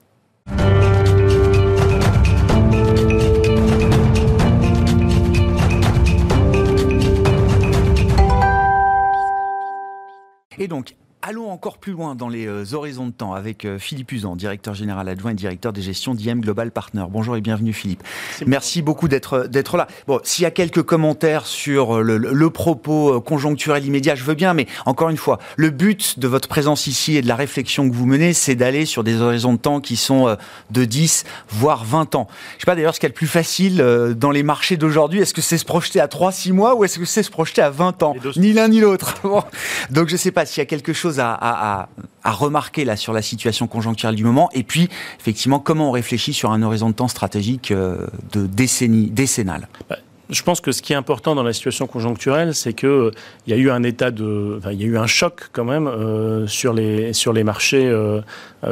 Et 10.59 10.67
donc, 10.67 10.95
Allons 11.25 11.49
encore 11.49 11.77
plus 11.77 11.93
loin 11.93 12.15
dans 12.15 12.27
les 12.27 12.47
euh, 12.47 12.73
horizons 12.73 13.07
de 13.07 13.13
temps 13.13 13.33
avec 13.33 13.63
euh, 13.63 13.79
Philippe 13.79 14.11
Usan, 14.11 14.35
directeur 14.35 14.73
général 14.73 15.07
adjoint 15.07 15.31
et 15.31 15.35
directeur 15.35 15.71
des 15.71 15.81
gestions 15.81 16.13
d'IM 16.13 16.41
Global 16.41 16.69
Partner. 16.69 17.05
Bonjour 17.09 17.37
et 17.37 17.39
bienvenue 17.39 17.71
Philippe. 17.71 18.03
Merci 18.45 18.81
beaucoup 18.81 19.07
d'être 19.07 19.47
d'être 19.47 19.77
là. 19.77 19.87
Bon, 20.05 20.19
s'il 20.25 20.43
y 20.43 20.45
a 20.45 20.51
quelques 20.51 20.83
commentaires 20.83 21.45
sur 21.45 21.95
euh, 21.95 22.01
le, 22.01 22.49
propos 22.49 23.21
conjoncturel 23.21 23.85
immédiat, 23.85 24.15
je 24.15 24.25
veux 24.25 24.33
bien, 24.33 24.53
mais 24.53 24.67
encore 24.85 25.07
une 25.07 25.15
fois, 25.15 25.39
le 25.55 25.69
but 25.69 26.19
de 26.19 26.27
votre 26.27 26.49
présence 26.49 26.87
ici 26.87 27.15
et 27.15 27.21
de 27.21 27.27
la 27.29 27.37
réflexion 27.37 27.89
que 27.89 27.95
vous 27.95 28.05
menez, 28.05 28.33
c'est 28.33 28.55
d'aller 28.55 28.85
sur 28.85 29.05
des 29.05 29.21
horizons 29.21 29.53
de 29.53 29.59
temps 29.59 29.79
qui 29.79 29.95
sont 29.95 30.35
de 30.71 30.83
10 30.83 31.23
voire 31.47 31.85
20 31.85 32.15
ans. 32.15 32.27
Je 32.57 32.63
sais 32.63 32.65
pas 32.65 32.75
d'ailleurs 32.75 32.95
ce 32.95 32.99
qu'il 32.99 33.07
y 33.07 33.11
a 33.11 33.13
le 33.13 33.13
plus 33.13 33.27
facile 33.27 33.77
dans 34.17 34.31
les 34.31 34.43
marchés 34.43 34.75
d'aujourd'hui. 34.75 35.21
Est-ce 35.21 35.33
que 35.33 35.41
c'est 35.41 35.57
se 35.57 35.63
projeter 35.63 36.01
à 36.01 36.07
3-6 36.07 36.51
mois 36.51 36.75
ou 36.75 36.83
est-ce 36.83 36.99
que 36.99 37.05
c'est 37.05 37.23
se 37.23 37.31
projeter 37.31 37.61
à 37.61 37.69
20 37.69 38.03
ans? 38.03 38.13
Ni 38.35 38.51
l'un 38.51 38.67
ni 38.67 38.81
l'autre. 38.81 39.15
Donc 39.89 40.09
je 40.09 40.17
sais 40.17 40.31
pas 40.31 40.45
s'il 40.45 40.59
y 40.59 40.61
a 40.61 40.65
quelque 40.65 40.91
chose 40.91 41.12
à, 41.19 41.89
remarquer 42.23 42.85
là 42.85 42.95
sur 42.95 43.13
la 43.13 43.21
situation 43.21 43.67
conjoncturelle 43.67 44.15
du 44.15 44.23
moment. 44.23 44.49
Et 44.53 44.63
puis, 44.63 44.89
effectivement, 45.19 45.59
comment 45.59 45.89
on 45.89 45.91
réfléchit 45.91 46.33
sur 46.33 46.51
un 46.51 46.61
horizon 46.61 46.89
de 46.89 46.95
temps 46.95 47.07
stratégique 47.07 47.71
euh, 47.71 48.07
de 48.31 48.47
décennie, 48.47 49.09
décennale? 49.09 49.67
Bah, 49.89 49.97
je 50.29 50.41
pense 50.41 50.61
que 50.61 50.71
ce 50.71 50.81
qui 50.81 50.93
est 50.93 50.95
important 50.95 51.35
dans 51.35 51.43
la 51.43 51.51
situation 51.51 51.85
conjoncturelle, 51.85 52.55
c'est 52.55 52.73
qu'il 52.73 52.87
euh, 52.87 53.11
y 53.45 53.53
a 53.53 53.57
eu 53.57 53.69
un 53.69 53.83
état 53.83 54.09
de, 54.09 54.59
il 54.71 54.81
y 54.81 54.83
a 54.85 54.87
eu 54.87 54.97
un 54.97 55.07
choc 55.07 55.49
quand 55.51 55.65
même 55.65 55.87
euh, 55.87 56.47
sur 56.47 56.73
les 56.73 57.11
sur 57.11 57.33
les 57.33 57.43
marchés 57.43 57.85
euh, 57.85 58.21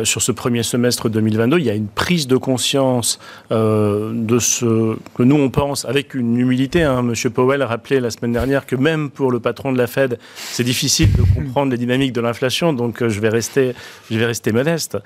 sur 0.03 0.22
ce 0.22 0.31
premier 0.31 0.63
semestre 0.63 1.10
2022. 1.10 1.60
Il 1.60 1.65
y 1.65 1.70
a 1.70 1.74
une 1.74 1.89
prise 1.89 2.27
de 2.27 2.38
conscience 2.38 3.20
de 3.50 4.39
ce 4.39 4.96
que 5.15 5.24
nous 5.24 5.36
on 5.36 5.50
pense 5.50 5.84
avec 5.84 6.13
une 6.13 6.38
humilité. 6.38 6.83
Hein. 6.83 7.01
Monsieur 7.01 7.29
Powell 7.29 7.61
a 7.61 7.68
rappelé 7.68 8.00
la 8.00 8.09
semaine 8.09 8.31
dernière 8.31 8.66
que 8.66 8.77
même 8.77 9.09
pour 9.09 9.31
le 9.31 9.42
patron 9.42 9.74
de 9.74 9.77
la 9.77 9.87
Fed, 9.87 10.18
c'est 10.35 10.64
difficile 10.64 11.11
de 11.11 11.24
comprendre 11.35 11.72
les 11.72 11.77
dynamiques 11.77 12.14
de 12.14 12.22
l'inflation. 12.22 12.72
Donc 12.72 13.05
je 13.05 13.20
vais 13.20 13.27
rester 13.27 13.74
je 14.09 14.18
vais 14.18 14.25
rester 14.25 14.53
modeste, 14.53 14.98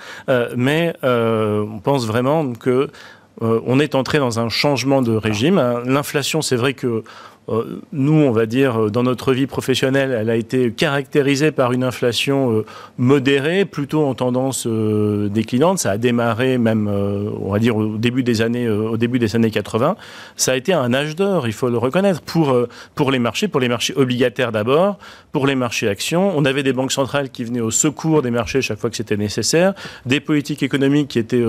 mais 0.55 0.93
on 1.01 1.79
pense 1.83 2.05
vraiment 2.05 2.53
que 2.53 2.69
euh, 2.75 2.89
on 3.41 3.79
est 3.79 3.95
entré 3.95 4.19
dans 4.19 4.39
un 4.39 4.49
changement 4.49 5.01
de 5.01 5.15
régime. 5.15 5.61
L'inflation, 5.85 6.41
c'est 6.41 6.55
vrai 6.55 6.73
que 6.73 6.87
euh, 6.87 7.03
nous, 7.93 8.13
on 8.13 8.31
va 8.31 8.45
dire, 8.45 8.85
euh, 8.85 8.89
dans 8.89 9.03
notre 9.03 9.33
vie 9.33 9.45
professionnelle, 9.45 10.11
elle 10.11 10.29
a 10.29 10.35
été 10.35 10.71
caractérisée 10.71 11.51
par 11.51 11.73
une 11.73 11.83
inflation 11.83 12.51
euh, 12.51 12.65
modérée, 12.97 13.65
plutôt 13.65 14.05
en 14.05 14.15
tendance 14.15 14.67
déclinante. 14.67 15.79
Ça 15.79 15.91
a 15.91 15.97
démarré 15.97 16.57
même, 16.57 16.87
on 16.87 17.51
va 17.51 17.59
dire, 17.59 17.75
au 17.75 17.97
début 17.97 18.23
des 18.23 18.41
années, 18.41 18.67
au 18.69 18.97
début 18.97 19.19
des 19.19 19.35
années 19.35 19.51
80. 19.51 19.95
Ça 20.35 20.53
a 20.53 20.55
été 20.55 20.73
un 20.73 20.93
âge 20.93 21.15
d'or, 21.15 21.47
il 21.47 21.53
faut 21.53 21.69
le 21.69 21.77
reconnaître, 21.77 22.21
pour, 22.21 22.55
pour 22.95 23.11
les 23.11 23.19
marchés, 23.19 23.47
pour 23.47 23.59
les 23.59 23.67
marchés 23.67 23.93
obligataires 23.95 24.51
d'abord, 24.51 24.97
pour 25.31 25.45
les 25.47 25.55
marchés 25.55 25.87
actions. 25.87 26.33
On 26.35 26.45
avait 26.45 26.63
des 26.63 26.73
banques 26.73 26.91
centrales 26.91 27.29
qui 27.29 27.43
venaient 27.43 27.61
au 27.61 27.71
secours 27.71 28.21
des 28.21 28.31
marchés 28.31 28.61
chaque 28.61 28.79
fois 28.79 28.89
que 28.89 28.95
c'était 28.95 29.17
nécessaire, 29.17 29.73
des 30.05 30.19
politiques 30.19 30.63
économiques 30.63 31.09
qui 31.09 31.19
étaient, 31.19 31.43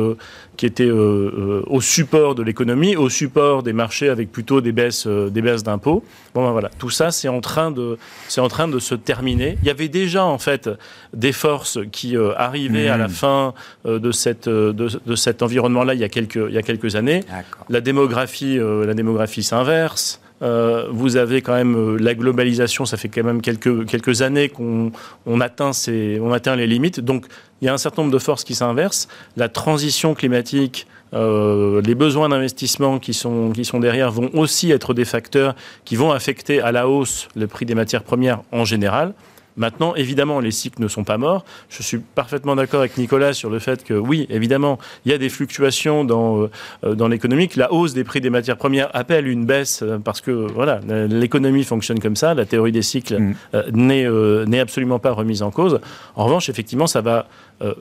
qui 0.57 0.67
étaient 0.67 0.91
au 0.91 1.81
support 1.81 2.35
de 2.35 2.43
l'économie, 2.43 2.97
au 2.97 3.09
support 3.09 3.63
des 3.63 3.73
marchés 3.73 4.09
avec 4.09 4.31
plutôt 4.33 4.61
des 4.61 4.73
baisses, 4.73 5.07
des 5.07 5.43
baisses 5.43 5.63
d'impôts 5.63 5.86
Bon, 5.87 6.03
ben 6.45 6.51
voilà, 6.51 6.69
tout 6.79 6.91
ça, 6.91 7.11
c'est 7.11 7.29
en 7.29 7.41
train 7.41 7.71
de, 7.71 7.97
c'est 8.29 8.41
en 8.41 8.49
train 8.49 8.69
de 8.69 8.79
se 8.79 8.95
terminer. 8.95 9.57
Il 9.63 9.69
y 9.69 9.71
avait 9.71 9.89
déjà 9.89 10.25
en 10.25 10.39
fait 10.39 10.69
des 11.15 11.33
forces 11.33 11.79
qui 11.93 12.17
euh, 12.17 12.33
arrivaient 12.37 12.89
à 12.89 12.97
la 12.97 13.09
mmh. 13.09 13.11
fin 13.11 13.55
euh, 13.87 13.99
de 13.99 14.11
cette, 14.11 14.49
euh, 14.49 14.73
de, 14.73 15.15
cet 15.15 15.43
environnement-là 15.43 15.95
il 15.95 16.01
y 16.01 16.05
a 16.05 16.09
quelques, 16.09 16.41
il 16.49 16.55
y 16.55 16.59
a 16.59 16.63
quelques 16.63 16.97
années. 16.97 17.21
La 17.69 17.81
démographie, 17.81 18.59
la 18.59 18.95
démographie 18.95 19.43
s'inverse. 19.43 20.21
vous 20.41 21.17
avez 21.17 21.41
quand 21.41 21.55
même 21.55 21.97
la 21.97 22.15
globalisation, 22.15 22.85
ça 22.85 22.97
fait 22.97 23.09
quand 23.09 23.25
même 23.25 23.41
quelques, 23.41 23.87
quelques 23.87 24.23
années 24.23 24.49
qu'on 24.49 24.93
on 25.25 25.41
atteint, 25.41 25.73
ces, 25.73 26.19
on 26.21 26.33
atteint 26.33 26.57
les 26.57 26.67
limites. 26.67 27.01
Donc 27.01 27.27
il 27.61 27.67
y 27.67 27.69
a 27.69 27.73
un 27.73 27.79
certain 27.79 28.03
nombre 28.03 28.13
de 28.13 28.19
forces 28.19 28.45
qui 28.45 28.55
s'inversent. 28.55 29.09
La 29.37 29.49
transition 29.49 30.15
climatique 30.15 30.87
euh, 31.15 31.81
les 31.83 31.95
besoins 31.95 32.29
d'investissement 32.29 32.99
qui 32.99 33.15
sont, 33.15 33.51
qui 33.51 33.65
sont 33.65 33.79
derrière 33.81 34.11
vont 34.11 34.31
aussi 34.35 34.71
être 34.73 34.95
des 34.95 35.05
facteurs 35.05 35.55
qui 35.85 35.97
vont 35.97 36.11
affecter 36.11 36.61
à 36.61 36.73
la 36.73 36.89
hausse 36.89 37.29
le 37.37 37.47
prix 37.47 37.65
des 37.65 37.75
matières 37.75 38.03
premières 38.03 38.43
en 38.53 38.65
général. 38.65 39.15
Maintenant, 39.57 39.95
évidemment, 39.95 40.41
les 40.41 40.51
cycles 40.51 40.83
ne 40.83 40.89
sont 40.89 41.05
pas 41.05 41.19
morts. 41.19 41.45
Je 41.71 41.83
suis 41.83 41.99
parfaitement 41.99 42.57
d'accord 42.57 42.81
avec 42.81 42.99
Nicolas 42.99 43.33
sur 43.33 43.49
le 43.49 43.59
fait 43.59 43.85
que, 43.85 43.95
oui, 43.95 44.27
évidemment, 44.29 44.79
il 45.05 45.13
y 45.13 45.15
a 45.15 45.19
des 45.19 45.29
fluctuations 45.29 46.05
dans, 46.05 46.49
euh, 46.85 46.95
dans 46.95 47.09
l'économie. 47.09 47.49
La 47.57 47.73
hausse 47.73 47.95
des 47.95 48.05
prix 48.05 48.21
des 48.21 48.31
matières 48.31 48.57
premières 48.57 48.95
appelle 48.95 49.27
une 49.27 49.47
baisse 49.47 49.83
euh, 49.83 49.99
parce 49.99 50.21
que, 50.21 50.31
voilà, 50.31 50.81
l'économie 51.09 51.65
fonctionne 51.65 52.01
comme 52.01 52.17
ça. 52.17 52.35
La 52.35 52.45
théorie 52.45 52.73
des 52.73 52.83
cycles 52.83 53.19
mm. 53.19 53.35
euh, 53.55 54.45
n'est 54.47 54.61
absolument 54.61 54.99
pas 54.99 55.13
remise 55.13 55.43
en 55.43 55.51
cause. 55.51 55.81
En 56.17 56.25
revanche, 56.25 56.49
effectivement, 56.49 56.87
ça 56.87 57.01
va 57.01 57.27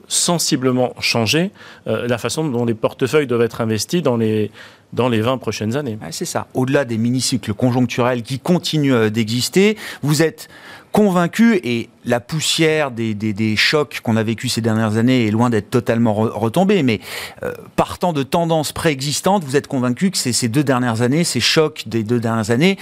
sensiblement 0.08 0.94
changer 1.00 1.50
la 1.84 2.16
façon 2.16 2.48
dont 2.48 2.64
les 2.64 2.72
portefeuilles 2.72 3.26
doivent 3.26 3.42
être 3.42 3.60
investis 3.60 4.02
dans 4.02 4.16
les, 4.16 4.50
dans 4.92 5.08
les 5.08 5.20
20 5.20 5.38
prochaines 5.38 5.76
années. 5.76 5.98
c'est 6.10 6.24
ça. 6.24 6.46
Au-delà 6.54 6.84
des 6.84 6.98
mini-cycles 6.98 7.54
conjoncturels 7.54 8.22
qui 8.22 8.38
continuent 8.38 9.10
d'exister, 9.10 9.76
vous 10.02 10.22
êtes 10.22 10.48
convaincu, 10.96 11.60
et 11.62 11.90
la 12.06 12.20
poussière 12.20 12.90
des, 12.90 13.12
des, 13.12 13.56
chocs 13.56 14.00
qu'on 14.02 14.16
a 14.16 14.22
vécu 14.22 14.48
ces 14.48 14.62
dernières 14.62 14.96
années 14.96 15.26
est 15.26 15.30
loin 15.30 15.50
d'être 15.50 15.68
totalement 15.68 16.14
retombée, 16.14 16.82
mais 16.82 17.00
euh, 17.42 17.52
partant 17.76 18.14
de 18.14 18.22
tendances 18.22 18.72
préexistantes, 18.72 19.44
vous 19.44 19.56
êtes 19.56 19.66
convaincu 19.66 20.10
que 20.10 20.16
ces 20.16 20.48
deux 20.48 20.64
dernières 20.64 21.02
années, 21.02 21.22
ces 21.22 21.40
chocs 21.40 21.84
des 21.86 22.02
deux 22.02 22.18
dernières 22.18 22.50
années, 22.50 22.78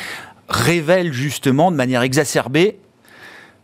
révèlent 0.48 1.12
justement 1.12 1.72
de 1.72 1.76
manière 1.76 2.02
exacerbée 2.02 2.78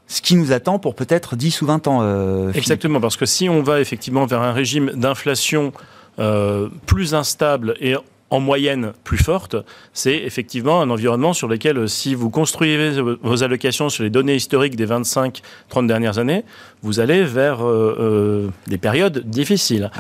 ce 0.09 0.21
qui 0.21 0.35
nous 0.35 0.51
attend 0.51 0.81
pour 0.81 0.97
peut-être 0.97 1.37
10 1.37 1.63
ou 1.63 1.67
20 1.67 1.87
ans. 1.87 2.01
Euh, 2.03 2.53
Exactement, 2.53 3.01
parce 3.01 3.17
que 3.17 3.27
si 3.27 3.49
on 3.49 3.63
va 3.63 3.81
effectivement 3.81 4.27
vers 4.27 4.43
un 4.43 4.53
régime 4.53 4.91
d'inflation 4.97 5.73
euh, 6.19 6.69
plus 6.87 7.15
instable 7.15 7.77
et 7.79 7.95
en 8.31 8.41
moyenne 8.41 8.93
plus 9.05 9.19
forte, 9.19 9.57
c'est 9.93 10.17
effectivement 10.17 10.81
un 10.81 10.91
environnement 10.91 11.33
sur 11.33 11.49
lequel, 11.49 11.79
euh, 11.79 11.87
si 11.87 12.15
vous 12.15 12.31
construisez 12.31 13.01
vos 13.01 13.43
allocations 13.43 13.89
sur 13.89 14.05
les 14.05 14.11
données 14.11 14.37
historiques 14.37 14.77
des 14.77 14.87
25-30 14.87 15.87
dernières 15.87 16.19
années, 16.19 16.45
vous 16.83 17.01
allez 17.01 17.23
vers 17.23 17.65
euh, 17.65 17.97
euh, 18.01 18.49
des 18.67 18.79
périodes 18.79 19.23
difficiles. 19.27 19.91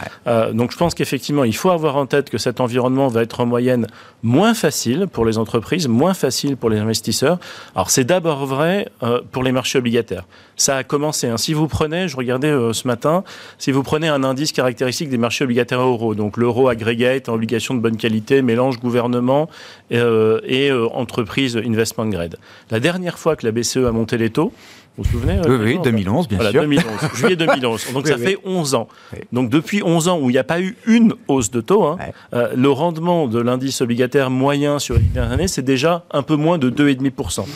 donc 0.52 0.72
je 0.72 0.76
pense 0.76 0.94
qu'effectivement, 0.94 1.44
il 1.44 1.56
faut 1.56 1.70
avoir 1.70 1.96
en 1.96 2.06
tête 2.06 2.30
que 2.30 2.38
cet 2.38 2.60
environnement 2.60 3.08
va 3.08 3.22
être 3.22 3.40
en 3.40 3.46
moyenne 3.46 3.86
moins 4.22 4.54
facile 4.54 5.06
pour 5.10 5.24
les 5.24 5.38
entreprises, 5.38 5.88
moins 5.88 6.14
facile 6.14 6.56
pour 6.56 6.70
les 6.70 6.78
investisseurs. 6.78 7.38
Alors 7.74 7.90
c'est 7.90 8.04
d'abord 8.04 8.46
vrai 8.46 8.88
pour 9.32 9.42
les 9.42 9.52
marchés 9.52 9.78
obligataires. 9.78 10.24
Ça 10.56 10.76
a 10.76 10.84
commencé. 10.84 11.26
Hein. 11.26 11.38
Si 11.38 11.54
vous 11.54 11.68
prenez, 11.68 12.08
je 12.08 12.16
regardais 12.16 12.52
ce 12.72 12.86
matin, 12.86 13.24
si 13.58 13.72
vous 13.72 13.82
prenez 13.82 14.08
un 14.08 14.24
indice 14.24 14.52
caractéristique 14.52 15.08
des 15.08 15.18
marchés 15.18 15.44
obligataires 15.44 15.80
euros, 15.80 16.14
donc 16.14 16.36
l'euro 16.36 16.68
aggregate 16.68 17.28
en 17.28 17.34
obligation 17.34 17.74
de 17.74 17.80
bonne 17.80 17.96
qualité, 17.96 18.42
mélange 18.42 18.78
gouvernement 18.78 19.48
euh, 19.92 20.40
et 20.44 20.70
euh, 20.70 20.86
entreprise 20.88 21.56
investment 21.56 22.06
grade. 22.06 22.36
La 22.70 22.80
dernière 22.80 23.18
fois 23.18 23.36
que 23.36 23.46
la 23.46 23.52
BCE 23.52 23.78
a 23.88 23.92
monté 23.92 24.18
les 24.18 24.30
taux, 24.30 24.52
vous 25.00 25.04
vous 25.04 25.18
souvenez 25.18 25.40
Oui, 25.48 25.76
oui 25.76 25.78
2011, 25.82 26.28
bien 26.28 26.38
sûr. 26.38 26.52
2011, 26.52 26.84
juillet 27.14 27.36
2011. 27.36 27.92
Donc 27.94 28.06
ça 28.06 28.18
fait 28.18 28.38
11 28.44 28.74
ans. 28.74 28.88
Donc 29.32 29.48
depuis 29.48 29.82
11 29.82 30.08
ans 30.08 30.18
où 30.20 30.30
il 30.30 30.34
n'y 30.34 30.38
a 30.38 30.44
pas 30.44 30.60
eu 30.60 30.76
une 30.86 31.14
hausse 31.28 31.50
de 31.50 31.60
taux, 31.60 31.84
hein, 31.84 31.98
euh, 32.34 32.52
le 32.54 32.70
rendement 32.70 33.26
de 33.26 33.40
l'indice 33.40 33.80
obligataire 33.80 34.30
moyen 34.30 34.78
sur 34.78 34.96
les 34.96 35.00
dernières 35.00 35.32
années, 35.32 35.48
c'est 35.48 35.62
déjà 35.62 36.04
un 36.10 36.22
peu 36.22 36.36
moins 36.36 36.58
de 36.58 36.70
2,5% 36.70 37.46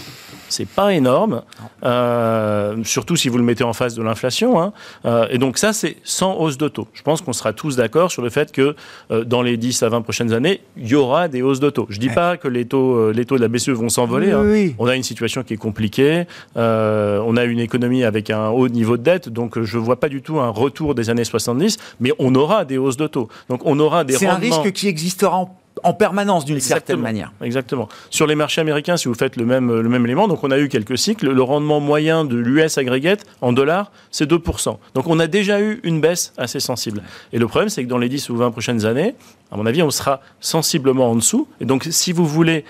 c'est 0.54 0.68
pas 0.68 0.94
énorme, 0.94 1.42
euh, 1.85 2.76
surtout 2.85 3.16
si 3.16 3.28
vous 3.28 3.38
le 3.38 3.44
mettez 3.44 3.64
en 3.64 3.72
face 3.72 3.94
de 3.94 4.02
l'inflation. 4.02 4.61
Hein. 4.61 4.72
Euh, 5.04 5.26
et 5.30 5.38
donc 5.38 5.59
ça, 5.59 5.72
c'est 5.72 5.96
sans 6.04 6.37
hausse 6.37 6.57
de 6.59 6.68
taux. 6.68 6.87
Je 6.94 7.02
pense 7.02 7.20
qu'on 7.20 7.33
sera 7.33 7.52
tous 7.52 7.76
d'accord 7.76 8.11
sur 8.11 8.22
le 8.22 8.30
fait 8.30 8.52
que 8.52 8.76
euh, 9.11 9.24
dans 9.24 9.42
les 9.42 9.57
10 9.57 9.83
à 9.83 9.88
20 9.88 10.02
prochaines 10.02 10.33
années, 10.33 10.61
il 10.76 10.88
y 10.88 10.94
aura 10.94 11.28
des 11.28 11.42
hausses 11.42 11.61
de 11.61 11.70
taux. 11.70 11.87
Je 11.88 11.98
dis 11.98 12.09
pas 12.09 12.37
que 12.37 12.48
les 12.48 12.66
taux, 12.66 13.11
les 13.11 13.24
taux 13.24 13.37
de 13.37 13.42
la 13.42 13.48
BCE 13.48 13.70
vont 13.70 13.88
s'envoler. 13.88 14.33
Hein. 14.33 14.74
On 14.78 14.87
a 14.87 14.94
une 14.94 15.02
situation 15.02 15.42
qui 15.42 15.54
est 15.54 15.59
compliquée. 15.59 16.24
on 16.54 17.34
a 17.37 17.44
une 17.44 17.61
économie 17.61 18.05
avec 18.05 18.31
un 18.31 18.49
haut 18.49 18.68
niveau 18.68 18.97
de 18.97 19.03
dette, 19.03 19.29
donc 19.29 19.61
je 19.61 19.79
vois 19.79 20.01
pas 20.01 20.09
du 20.09 20.23
tout 20.23 20.40
un 20.40 20.51
retour 20.51 20.94
des 20.94 21.11
années 21.11 21.25
70, 21.25 21.79
mais 22.01 22.12
on 22.18 22.35
aura 22.35 22.64
des 22.64 22.79
hausses 22.79 22.97
de 22.97 23.07
taux. 23.07 23.29
Donc 23.49 23.61
on 23.64 23.79
aura 23.79 24.05
des 24.05 24.14
C'est 24.14 24.27
un 24.27 24.37
risque 24.37 24.73
qui 24.73 24.88
existera 24.88 25.37
en 25.37 25.57
en 25.83 25.92
permanence 25.92 26.44
d'une 26.44 26.61
certaine 26.61 27.01
manière. 27.01 27.33
Exactement. 27.42 27.88
Sur 28.11 28.27
les 28.27 28.35
marchés 28.35 28.61
américains, 28.61 28.97
si 28.97 29.09
vous 29.09 29.14
faites 29.14 29.37
le 29.37 29.44
même, 29.44 29.81
le 29.81 29.88
même 29.88 30.05
élément, 30.05 30.29
donc 30.29 30.44
on 30.44 30.51
a 30.51 30.59
eu 30.59 30.68
quelques 30.68 30.97
cycles, 30.97 31.31
le 31.31 31.42
rendement 31.42 31.81
moyen 31.81 32.25
de 32.25 32.37
l'US 32.37 32.79
aggregate 32.79 33.25
en 33.40 33.53
dollars, 33.53 33.90
c'est 34.11 34.29
2%. 34.29 34.77
Donc 34.94 35.07
on 35.07 35.18
a 35.18 35.27
déjà 35.27 35.61
eu 35.61 35.81
une 35.83 36.01
baisse 36.01 36.33
assez 36.37 36.61
sensible. 36.61 37.03
Et 37.33 37.38
le 37.38 37.47
problème, 37.47 37.68
c'est 37.68 37.85
que 37.85 37.88
dans 37.88 37.99
les 37.99 38.09
10 38.09 38.31
ou 38.31 38.37
20 38.37 38.51
prochaines 38.51 38.87
années, 38.87 39.14
à 39.51 39.57
mon 39.57 39.66
avis, 39.66 39.83
on 39.83 39.90
sera 39.90 40.20
sensiblement 40.40 41.11
en 41.11 41.16
dessous. 41.16 41.49
Et 41.61 41.64
donc 41.64 41.87
si 41.90 42.12
vous 42.12 42.27
voulez 42.27 42.64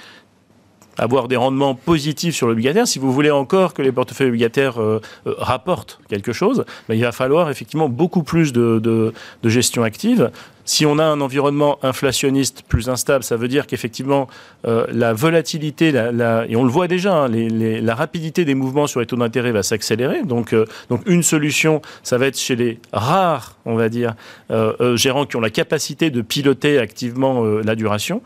avoir 0.99 1.29
des 1.29 1.37
rendements 1.37 1.75
positifs 1.75 2.35
sur 2.35 2.47
l'obligataire, 2.47 2.87
si 2.87 2.99
vous 2.99 3.13
voulez 3.13 3.31
encore 3.31 3.75
que 3.75 3.83
les 3.83 3.93
portefeuilles 3.93 4.29
obligataires 4.29 4.81
euh, 4.81 5.01
euh, 5.27 5.35
rapportent 5.39 5.99
quelque 6.09 6.33
chose, 6.33 6.65
ben, 6.89 6.95
il 6.95 7.03
va 7.03 7.13
falloir 7.13 7.51
effectivement 7.51 7.89
beaucoup 7.89 8.23
plus 8.23 8.53
de, 8.53 9.13
gestion 9.45 9.83
active. 9.83 10.31
Si 10.65 10.87
on 10.87 10.99
a 10.99 11.05
un 11.05 11.21
environnement 11.21 11.79
inflationniste 11.83 12.65
plus 12.67 12.89
instable, 12.89 13.23
ça 13.23 13.37
veut 13.37 13.49
dire 13.49 13.67
qu'effectivement, 13.67 14.29
euh, 14.67 14.87
la 14.91 15.13
volatilité, 15.13 15.93
la, 15.93 16.47
et 16.49 16.57
on 16.57 16.65
le 16.65 16.71
voit 16.71 16.89
déjà, 16.89 17.25
hein, 17.25 17.29
la 17.29 17.95
rapidité 17.95 18.45
des 18.45 18.55
mouvements 18.55 18.87
sur 18.87 19.01
les 19.01 19.07
taux 19.07 19.17
d'intérêt 19.17 19.53
va 19.53 19.63
s'accélérer. 19.63 20.23
Donc, 20.23 20.55
euh, 20.55 20.65
donc, 20.89 21.03
une 21.07 21.23
solution, 21.23 21.83
ça 22.03 22.17
va 22.17 22.27
être 22.27 22.39
chez 22.39 22.57
les 22.57 22.81
rares, 22.93 23.59
on 23.67 23.75
va 23.75 23.91
dire, 23.91 24.15
euh, 24.51 24.97
gérants 24.97 25.27
qui 25.27 25.37
ont 25.37 25.41
la 25.41 25.51
capacité 25.51 26.11
de 26.11 26.23
piloter 26.23 26.79
activement 26.79 27.45
la 27.45 27.75
duration. 27.75 28.23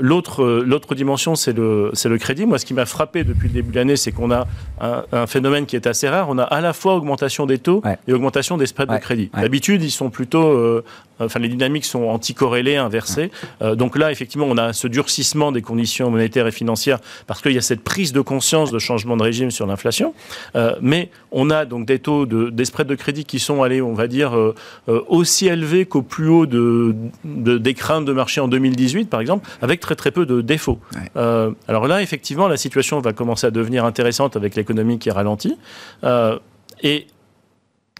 l'autre, 0.00 0.44
l'autre 0.64 0.94
dimension, 0.94 1.34
c'est 1.34 1.52
le, 1.52 1.90
c'est 1.94 2.08
le 2.08 2.18
crédit. 2.18 2.46
Moi, 2.46 2.58
ce 2.58 2.64
qui 2.64 2.74
m'a 2.74 2.86
frappé 2.86 3.24
depuis 3.24 3.48
le 3.48 3.54
début 3.54 3.72
de 3.72 3.76
l'année, 3.76 3.96
c'est 3.96 4.12
qu'on 4.12 4.30
a 4.30 4.46
un, 4.80 5.26
phénomène 5.26 5.66
qui 5.66 5.76
est 5.76 5.86
assez 5.86 6.08
rare. 6.08 6.28
On 6.28 6.38
a 6.38 6.44
à 6.44 6.60
la 6.60 6.72
fois 6.72 6.94
augmentation 6.94 7.46
des 7.46 7.58
taux 7.58 7.82
et 8.06 8.12
augmentation 8.12 8.56
des 8.56 8.66
spreads 8.66 8.92
de 8.92 8.98
crédit. 8.98 9.30
D'habitude, 9.34 9.82
ils 9.82 9.90
sont 9.90 10.10
plutôt, 10.10 10.82
enfin, 11.26 11.40
les 11.40 11.48
dynamiques 11.48 11.84
sont 11.84 12.04
anticorrélées, 12.04 12.76
inversées. 12.76 13.30
Euh, 13.60 13.74
donc 13.74 13.96
là, 13.96 14.10
effectivement, 14.10 14.46
on 14.48 14.56
a 14.56 14.72
ce 14.72 14.86
durcissement 14.86 15.52
des 15.52 15.62
conditions 15.62 16.10
monétaires 16.10 16.46
et 16.46 16.52
financières 16.52 16.98
parce 17.26 17.40
qu'il 17.40 17.52
y 17.52 17.58
a 17.58 17.62
cette 17.62 17.82
prise 17.82 18.12
de 18.12 18.20
conscience 18.20 18.70
de 18.70 18.78
changement 18.78 19.16
de 19.16 19.22
régime 19.22 19.50
sur 19.50 19.66
l'inflation. 19.66 20.14
Euh, 20.56 20.74
mais 20.80 21.10
on 21.30 21.50
a 21.50 21.64
donc 21.64 21.86
des 21.86 21.98
taux 21.98 22.26
de, 22.26 22.50
des 22.50 22.64
spreads 22.64 22.88
de 22.88 22.94
crédit 22.94 23.24
qui 23.24 23.38
sont 23.38 23.62
allés, 23.62 23.82
on 23.82 23.94
va 23.94 24.06
dire, 24.06 24.36
euh, 24.36 24.54
aussi 25.08 25.46
élevés 25.46 25.86
qu'au 25.86 26.02
plus 26.02 26.28
haut 26.28 26.46
de, 26.46 26.94
des 27.24 27.74
craintes 27.74 28.04
de 28.04 28.12
marché 28.12 28.40
en 28.40 28.48
2018, 28.48 29.08
par 29.08 29.20
exemple, 29.20 29.48
avec 29.60 29.80
très 29.80 29.94
très 29.94 30.10
peu 30.10 30.26
de 30.26 30.40
défauts. 30.40 30.78
alors 31.14 31.86
là, 31.86 32.02
effectivement, 32.02 32.48
la 32.48 32.56
situation 32.56 33.00
va 33.00 33.12
commencer 33.12 33.46
à 33.46 33.50
devenir 33.50 33.84
intéressante 33.84 34.36
avec 34.36 34.54
l'économie 34.54 34.98
qui 34.98 35.10
ralentit. 35.10 35.56
et 36.82 37.06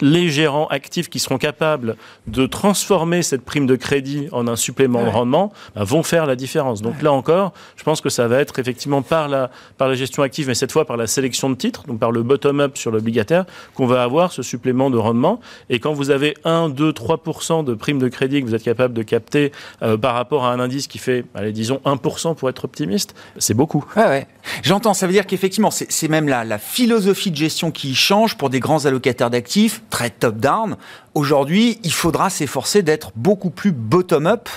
les 0.02 0.28
gérants 0.28 0.66
actifs 0.66 1.08
qui 1.08 1.20
seront 1.20 1.38
capables 1.38 1.96
de 2.26 2.44
transformer 2.46 3.22
cette 3.22 3.42
prime 3.42 3.66
de 3.66 3.76
crédit 3.76 4.28
en 4.32 4.48
un 4.48 4.56
supplément 4.56 5.04
de 5.04 5.08
rendement 5.08 5.52
bah, 5.74 5.84
vont 5.84 6.02
faire 6.02 6.26
la 6.26 6.34
différence. 6.34 6.82
Donc 6.82 7.00
là 7.02 7.12
encore, 7.12 7.52
je 7.76 7.84
pense 7.84 8.00
que 8.00 8.10
ça 8.10 8.26
va 8.26 8.40
être 8.40 8.58
effectivement 8.58 9.02
par 9.02 9.28
la, 9.28 9.50
par 9.78 9.88
la 9.88 9.94
gestion 9.94 10.24
active, 10.24 10.48
mais 10.48 10.56
cette 10.56 10.72
fois 10.72 10.84
par 10.84 10.96
la 10.96 11.06
sélection 11.06 11.48
de 11.48 11.54
titres, 11.54 11.84
donc 11.86 12.00
par 12.00 12.10
le 12.10 12.24
bottom-up 12.24 12.76
sur 12.76 12.90
l'obligataire, 12.90 13.44
qu'on 13.74 13.86
va 13.86 14.02
avoir 14.02 14.32
ce 14.32 14.42
supplément 14.42 14.90
de 14.90 14.98
rendement. 14.98 15.40
Et 15.70 15.78
quand 15.78 15.92
vous 15.92 16.10
avez 16.10 16.34
1, 16.44 16.70
2, 16.70 16.90
3% 16.90 17.64
de 17.64 17.74
prime 17.74 18.00
de 18.00 18.08
crédit 18.08 18.40
que 18.40 18.46
vous 18.46 18.56
êtes 18.56 18.64
capable 18.64 18.94
de 18.94 19.02
capter 19.02 19.52
euh, 19.82 19.96
par 19.96 20.14
rapport 20.14 20.44
à 20.44 20.52
un 20.52 20.58
indice 20.58 20.88
qui 20.88 20.98
fait, 20.98 21.24
allez, 21.34 21.52
disons 21.52 21.80
1% 21.84 22.34
pour 22.34 22.48
être 22.48 22.64
optimiste, 22.64 23.14
c'est 23.38 23.54
beaucoup. 23.54 23.84
Ouais, 23.96 24.06
ouais. 24.06 24.26
J'entends, 24.64 24.94
ça 24.94 25.06
veut 25.06 25.12
dire 25.12 25.26
qu'effectivement, 25.26 25.70
c'est 25.70 26.08
même 26.08 26.28
la, 26.28 26.44
la 26.44 26.58
philosophie 26.58 27.30
de 27.30 27.36
gestion 27.36 27.70
qui 27.70 27.94
change 27.94 28.36
pour 28.36 28.50
des 28.50 28.58
grands 28.58 28.84
allocataires 28.84 29.30
d'actifs 29.30 29.80
très 29.92 30.09
top-down. 30.09 30.76
Aujourd'hui, 31.14 31.78
il 31.85 31.92
faudra 31.92 32.31
s'efforcer 32.31 32.81
d'être 32.81 33.12
beaucoup 33.14 33.50
plus 33.50 33.70
bottom-up 33.70 34.48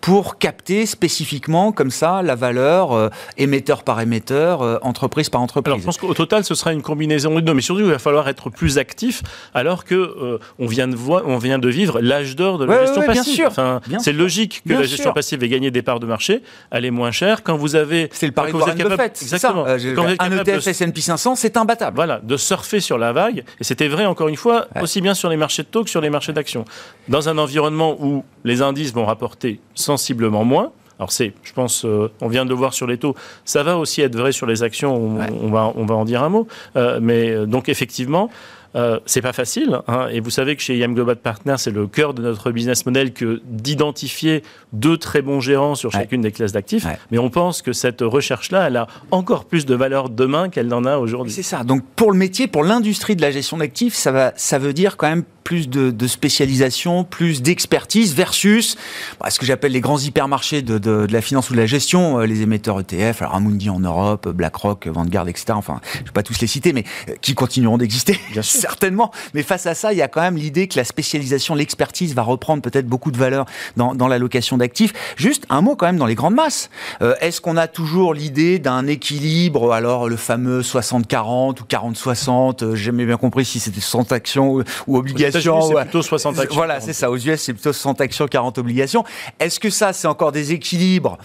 pour 0.00 0.38
capter 0.38 0.86
spécifiquement 0.86 1.72
comme 1.72 1.90
ça 1.90 2.22
la 2.22 2.36
valeur 2.36 2.92
euh, 2.92 3.08
émetteur 3.36 3.82
par 3.82 4.00
émetteur, 4.00 4.62
euh, 4.62 4.78
entreprise 4.82 5.28
par 5.28 5.40
entreprise. 5.40 5.72
Alors, 5.72 5.80
je 5.80 5.84
pense 5.84 5.98
qu'au 5.98 6.14
total, 6.14 6.44
ce 6.44 6.54
sera 6.54 6.72
une 6.72 6.82
combinaison 6.82 7.34
de 7.34 7.40
deux, 7.40 7.52
mais 7.52 7.60
surtout, 7.60 7.80
il 7.80 7.90
va 7.90 7.98
falloir 7.98 8.28
être 8.28 8.48
plus 8.48 8.78
actif 8.78 9.24
alors 9.52 9.84
que 9.84 9.94
euh, 9.96 10.38
on 10.60 10.66
vient 10.66 10.86
de 10.86 10.94
voir, 10.94 11.24
on 11.26 11.38
vient 11.38 11.58
de 11.58 11.68
vivre 11.68 12.00
l'âge 12.00 12.36
d'or 12.36 12.58
de 12.58 12.66
la 12.66 12.86
gestion 12.86 13.02
passive. 13.02 13.46
Enfin, 13.48 13.80
c'est 13.98 14.12
logique 14.12 14.62
que 14.64 14.74
la 14.74 14.84
gestion 14.84 15.12
passive 15.12 15.42
ait 15.42 15.48
gagné 15.48 15.72
des 15.72 15.82
parts 15.82 15.98
de 15.98 16.06
marché, 16.06 16.44
elle 16.70 16.84
est 16.84 16.92
moins 16.92 17.10
chère 17.10 17.42
quand 17.42 17.56
vous 17.56 17.74
avez. 17.74 18.08
C'est 18.12 18.26
le 18.26 18.32
pari 18.32 18.52
de 18.52 18.56
Warren 18.56 18.78
Buffett. 18.78 19.20
Exactement. 19.20 19.66
un 19.66 20.30
ETF 20.30 20.64
S&P 20.64 21.00
500, 21.00 21.34
c'est 21.34 21.56
imbattable. 21.56 21.96
Voilà, 21.96 22.20
de 22.22 22.36
surfer 22.36 22.78
sur 22.78 22.98
la 22.98 23.12
vague, 23.12 23.42
et 23.58 23.64
c'était 23.64 23.88
vrai 23.88 24.06
encore 24.06 24.28
une 24.28 24.36
fois 24.36 24.68
aussi 24.84 25.00
bien 25.00 25.14
sur 25.14 25.28
les 25.28 25.36
marchés 25.36 25.62
de 25.62 25.68
taux 25.68 25.82
que 25.82 25.90
sur 25.90 26.00
les 26.00 26.10
marchés 26.10 26.32
d'actions. 26.32 26.64
Dans 27.08 27.28
un 27.28 27.38
environnement 27.38 27.96
où 28.00 28.24
les 28.44 28.62
indices 28.62 28.94
vont 28.94 29.04
rapporter 29.04 29.60
sensiblement 29.74 30.44
moins, 30.44 30.72
alors 30.98 31.10
c'est, 31.10 31.32
je 31.42 31.52
pense, 31.52 31.84
euh, 31.84 32.12
on 32.20 32.28
vient 32.28 32.44
de 32.44 32.50
le 32.50 32.54
voir 32.54 32.72
sur 32.72 32.86
les 32.86 32.98
taux, 32.98 33.16
ça 33.44 33.62
va 33.64 33.76
aussi 33.76 34.00
être 34.00 34.16
vrai 34.16 34.30
sur 34.30 34.46
les 34.46 34.62
actions, 34.62 34.94
on, 34.94 35.50
va, 35.50 35.72
on 35.74 35.86
va 35.86 35.94
en 35.94 36.04
dire 36.04 36.22
un 36.22 36.28
mot, 36.28 36.46
euh, 36.76 37.00
mais 37.02 37.30
euh, 37.30 37.46
donc 37.46 37.68
effectivement, 37.68 38.30
euh, 38.76 38.98
c'est 39.06 39.22
pas 39.22 39.32
facile, 39.32 39.80
hein, 39.86 40.08
et 40.10 40.20
vous 40.20 40.30
savez 40.30 40.56
que 40.56 40.62
chez 40.62 40.78
IM 40.78 40.94
Global 40.94 41.16
Partners, 41.16 41.56
c'est 41.58 41.70
le 41.70 41.86
cœur 41.86 42.14
de 42.14 42.22
notre 42.22 42.50
business 42.50 42.86
model 42.86 43.12
que 43.12 43.40
d'identifier 43.44 44.42
deux 44.72 44.96
très 44.96 45.22
bons 45.22 45.40
gérants 45.40 45.74
sur 45.74 45.92
chacune 45.92 46.22
des 46.22 46.32
classes 46.32 46.52
d'actifs. 46.52 46.86
Mais 47.10 47.18
on 47.18 47.30
pense 47.30 47.62
que 47.62 47.72
cette 47.72 48.00
recherche-là, 48.00 48.66
elle 48.66 48.76
a 48.76 48.86
encore 49.10 49.44
plus 49.44 49.66
de 49.66 49.74
valeur 49.74 50.08
demain 50.08 50.48
qu'elle 50.48 50.68
n'en 50.68 50.84
a 50.84 50.96
aujourd'hui. 50.96 51.32
C'est 51.32 51.42
ça. 51.42 51.64
Donc 51.64 51.82
pour 51.96 52.12
le 52.12 52.18
métier, 52.18 52.46
pour 52.48 52.64
l'industrie 52.64 53.16
de 53.16 53.22
la 53.22 53.30
gestion 53.30 53.58
d'actifs, 53.58 53.94
ça, 53.94 54.12
va, 54.12 54.32
ça 54.36 54.58
veut 54.58 54.72
dire 54.72 54.96
quand 54.96 55.08
même 55.08 55.24
plus 55.44 55.68
de, 55.68 56.06
spécialisation, 56.06 57.04
plus 57.04 57.42
d'expertise 57.42 58.14
versus 58.14 58.76
bah, 59.20 59.30
ce 59.30 59.38
que 59.38 59.46
j'appelle 59.46 59.72
les 59.72 59.80
grands 59.80 59.98
hypermarchés 59.98 60.62
de, 60.62 60.78
de, 60.78 61.06
la 61.10 61.20
finance 61.20 61.50
ou 61.50 61.52
de 61.52 61.58
la 61.58 61.66
gestion, 61.66 62.18
euh, 62.18 62.26
les 62.26 62.42
émetteurs 62.42 62.80
ETF, 62.80 63.22
alors 63.22 63.34
Amundi 63.34 63.68
en 63.70 63.78
Europe, 63.78 64.28
BlackRock, 64.28 64.86
Vanguard, 64.86 65.28
etc. 65.28 65.46
Enfin, 65.50 65.80
je 65.92 66.00
ne 66.00 66.04
vais 66.06 66.12
pas 66.12 66.22
tous 66.22 66.40
les 66.40 66.46
citer, 66.46 66.72
mais 66.72 66.84
euh, 67.08 67.12
qui 67.20 67.34
continueront 67.34 67.78
d'exister, 67.78 68.18
certainement. 68.64 69.10
Mais 69.34 69.42
face 69.42 69.66
à 69.66 69.74
ça, 69.74 69.92
il 69.92 69.98
y 69.98 70.02
a 70.02 70.08
quand 70.08 70.22
même 70.22 70.36
l'idée 70.36 70.68
que 70.68 70.78
la 70.78 70.84
spécialisation, 70.84 71.54
l'expertise 71.54 72.14
va 72.14 72.22
reprendre 72.22 72.62
peut-être 72.62 72.86
beaucoup 72.86 73.10
de 73.10 73.18
valeur 73.18 73.44
dans, 73.76 73.94
dans 73.94 74.08
l'allocation 74.08 74.56
d'actifs. 74.56 74.94
Juste 75.16 75.44
un 75.50 75.60
mot 75.60 75.76
quand 75.76 75.84
même 75.84 75.98
dans 75.98 76.06
les 76.06 76.14
grandes 76.14 76.34
masses. 76.34 76.70
Euh, 77.02 77.14
est-ce 77.20 77.42
qu'on 77.42 77.58
a 77.58 77.68
toujours 77.68 78.14
l'idée 78.14 78.58
d'un 78.58 78.86
équilibre, 78.86 79.74
alors 79.74 80.08
le 80.08 80.16
fameux 80.16 80.62
60-40 80.62 81.60
ou 81.60 81.64
40-60, 81.68 82.74
j'ai 82.74 82.84
jamais 82.84 83.04
bien 83.04 83.18
compris 83.18 83.44
si 83.44 83.60
c'était 83.60 83.82
60 83.82 84.12
actions 84.12 84.50
ou, 84.52 84.62
ou 84.86 84.96
obligations 84.96 85.60
c'est 85.60 85.74
plutôt 85.74 86.02
60 86.02 86.38
actions. 86.38 86.56
Voilà, 86.56 86.80
c'est 86.80 86.94
ça. 86.94 87.10
Aux 87.10 87.18
US, 87.18 87.40
c'est 87.40 87.52
plutôt 87.52 87.72
60 87.72 88.00
actions, 88.00 88.26
40 88.26 88.58
obligations. 88.58 89.04
Est-ce 89.40 89.60
que 89.60 89.68
ça, 89.68 89.92
c'est 89.92 90.06
encore 90.06 90.32
des 90.32 90.52
équilibres 90.52 91.18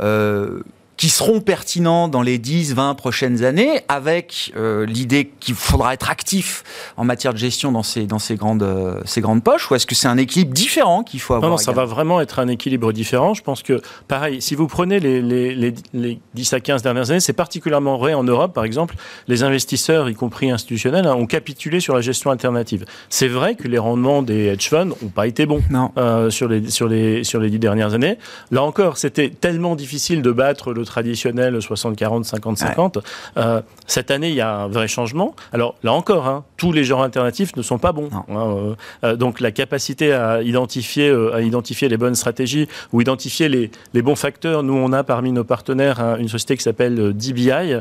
euh, 0.00 0.62
qui 1.04 1.10
seront 1.10 1.42
pertinents 1.42 2.08
dans 2.08 2.22
les 2.22 2.38
10, 2.38 2.72
20 2.72 2.94
prochaines 2.94 3.44
années, 3.44 3.82
avec 3.88 4.54
euh, 4.56 4.86
l'idée 4.86 5.30
qu'il 5.38 5.54
faudra 5.54 5.92
être 5.92 6.08
actif 6.08 6.64
en 6.96 7.04
matière 7.04 7.34
de 7.34 7.38
gestion 7.38 7.72
dans 7.72 7.82
ces, 7.82 8.06
dans 8.06 8.18
ces, 8.18 8.36
grandes, 8.36 8.62
euh, 8.62 9.02
ces 9.04 9.20
grandes 9.20 9.44
poches, 9.44 9.70
ou 9.70 9.74
est-ce 9.74 9.86
que 9.86 9.94
c'est 9.94 10.08
un 10.08 10.16
équilibre 10.16 10.54
différent 10.54 11.02
qu'il 11.02 11.20
faut 11.20 11.34
avoir 11.34 11.50
Non, 11.50 11.56
non 11.56 11.62
ça 11.62 11.72
va 11.72 11.84
vraiment 11.84 12.22
être 12.22 12.38
un 12.38 12.48
équilibre 12.48 12.90
différent. 12.94 13.34
Je 13.34 13.42
pense 13.42 13.62
que, 13.62 13.82
pareil, 14.08 14.40
si 14.40 14.54
vous 14.54 14.66
prenez 14.66 14.98
les, 14.98 15.20
les, 15.20 15.74
les, 15.92 16.20
10 16.32 16.52
à 16.54 16.60
15 16.60 16.80
dernières 16.80 17.10
années, 17.10 17.20
c'est 17.20 17.34
particulièrement 17.34 17.98
vrai 17.98 18.14
en 18.14 18.24
Europe, 18.24 18.54
par 18.54 18.64
exemple, 18.64 18.94
les 19.28 19.42
investisseurs, 19.42 20.08
y 20.08 20.14
compris 20.14 20.50
institutionnels, 20.50 21.06
hein, 21.06 21.16
ont 21.16 21.26
capitulé 21.26 21.80
sur 21.80 21.94
la 21.94 22.00
gestion 22.00 22.30
alternative. 22.30 22.86
C'est 23.10 23.28
vrai 23.28 23.56
que 23.56 23.68
les 23.68 23.76
rendements 23.76 24.22
des 24.22 24.46
hedge 24.46 24.70
funds 24.70 24.86
n'ont 24.86 25.10
pas 25.14 25.26
été 25.26 25.44
bons 25.44 25.62
euh, 25.98 26.30
sur, 26.30 26.48
les, 26.48 26.70
sur, 26.70 26.88
les, 26.88 27.24
sur 27.24 27.40
les 27.40 27.50
10 27.50 27.58
dernières 27.58 27.92
années. 27.92 28.16
Là 28.50 28.62
encore, 28.62 28.96
c'était 28.96 29.28
tellement 29.28 29.76
difficile 29.76 30.22
de 30.22 30.32
battre 30.32 30.72
le 30.72 30.86
traditionnel 30.94 31.58
60-40, 31.58 32.24
50-50. 32.24 33.02
Euh, 33.36 33.62
cette 33.88 34.12
année, 34.12 34.28
il 34.28 34.36
y 34.36 34.40
a 34.40 34.58
un 34.58 34.68
vrai 34.68 34.86
changement. 34.86 35.34
Alors 35.52 35.74
là 35.82 35.92
encore, 35.92 36.28
hein, 36.28 36.44
tous 36.56 36.70
les 36.70 36.84
genres 36.84 37.02
alternatifs 37.02 37.56
ne 37.56 37.62
sont 37.62 37.78
pas 37.78 37.90
bons. 37.90 38.10
Hein, 38.12 38.24
euh, 38.30 38.74
euh, 39.02 39.16
donc 39.16 39.40
la 39.40 39.50
capacité 39.50 40.12
à 40.12 40.40
identifier, 40.42 41.10
à 41.32 41.40
identifier 41.40 41.88
les 41.88 41.96
bonnes 41.96 42.14
stratégies 42.14 42.68
ou 42.92 43.00
identifier 43.00 43.48
les, 43.48 43.72
les, 43.92 44.02
bons 44.02 44.14
facteurs. 44.14 44.62
Nous, 44.62 44.74
on 44.74 44.92
a 44.92 45.02
parmi 45.02 45.32
nos 45.32 45.42
partenaires 45.42 45.98
hein, 45.98 46.16
une 46.18 46.28
société 46.28 46.56
qui 46.56 46.62
s'appelle 46.62 47.12
DBI, 47.12 47.80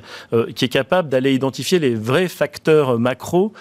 qui 0.55 0.65
est 0.65 0.73
capable 0.81 1.09
d'aller 1.09 1.33
identifier 1.35 1.77
les 1.77 1.93
vrais 1.93 2.27
facteurs 2.27 2.97
macro 2.97 3.53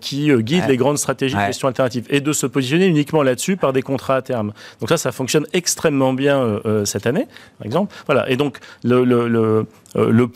qui 0.00 0.32
guident 0.42 0.68
les 0.68 0.76
grandes 0.76 0.98
stratégies 0.98 1.36
de 1.36 1.46
gestion 1.46 1.68
alternative 1.68 2.06
et 2.10 2.20
de 2.20 2.32
se 2.32 2.46
positionner 2.46 2.86
uniquement 2.86 3.22
là-dessus 3.22 3.56
par 3.56 3.72
des 3.72 3.82
contrats 3.82 4.16
à 4.16 4.22
terme. 4.22 4.52
Donc 4.80 4.88
ça, 4.88 4.96
ça 4.96 5.12
fonctionne 5.12 5.46
extrêmement 5.52 6.12
bien 6.12 6.60
cette 6.84 7.06
année, 7.06 7.26
par 7.58 7.66
exemple. 7.66 7.94
Voilà. 8.06 8.28
Et 8.30 8.36
donc 8.36 8.58
le, 8.82 8.95
le, 9.04 9.16
euh, 9.16 9.28
le, 9.28 9.66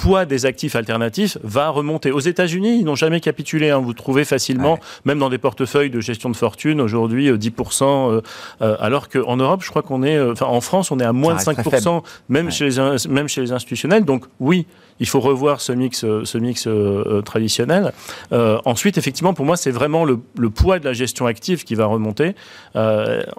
poids 0.01 0.25
des 0.25 0.47
actifs 0.47 0.77
alternatifs 0.77 1.39
va 1.43 1.69
remonter. 1.69 2.11
Aux 2.11 2.21
États-Unis, 2.21 2.79
ils 2.79 2.85
n'ont 2.85 2.95
jamais 2.95 3.21
capitulé. 3.21 3.71
Hein. 3.71 3.79
Vous 3.79 3.93
trouvez 3.93 4.25
facilement, 4.25 4.79
même 5.05 5.19
dans 5.19 5.29
des 5.29 5.39
portefeuilles 5.39 5.91
de 5.91 6.01
gestion 6.01 6.31
de 6.31 6.37
fortune, 6.37 6.81
aujourd'hui 6.81 7.31
10%, 7.31 7.85
euh, 7.85 8.21
euh, 8.63 8.77
alors 8.81 9.09
qu'en 9.09 9.37
Europe, 9.37 9.63
je 9.63 9.71
crois 9.71 9.83
qu'on 9.83 10.03
est, 10.03 10.21
enfin 10.21 10.47
en 10.47 10.61
France, 10.61 10.91
on 10.91 10.99
est 10.99 11.05
à 11.05 11.13
moins 11.13 11.35
de 11.35 11.41
5%, 11.41 12.03
même, 12.29 12.51
chez 12.51 12.69
les, 12.71 13.09
même 13.09 13.29
chez 13.29 13.43
les 13.43 13.53
institutionnels. 13.53 14.05
Donc 14.05 14.25
oui, 14.39 14.67
il 15.01 15.09
faut 15.09 15.21
revoir 15.21 15.61
ce 15.61 15.73
mix, 15.73 16.01
ce 16.01 16.39
mix 16.39 16.69
traditionnel. 17.25 17.93
ensuite, 18.31 18.99
effectivement, 18.99 19.35
pour 19.35 19.45
moi, 19.45 19.57
c'est 19.57 19.71
vraiment 19.71 20.05
le, 20.05 20.19
poids 20.51 20.79
de 20.79 20.85
la 20.85 20.93
gestion 20.93 21.27
active 21.27 21.65
qui 21.65 21.75
va 21.75 21.87
remonter. 21.87 22.35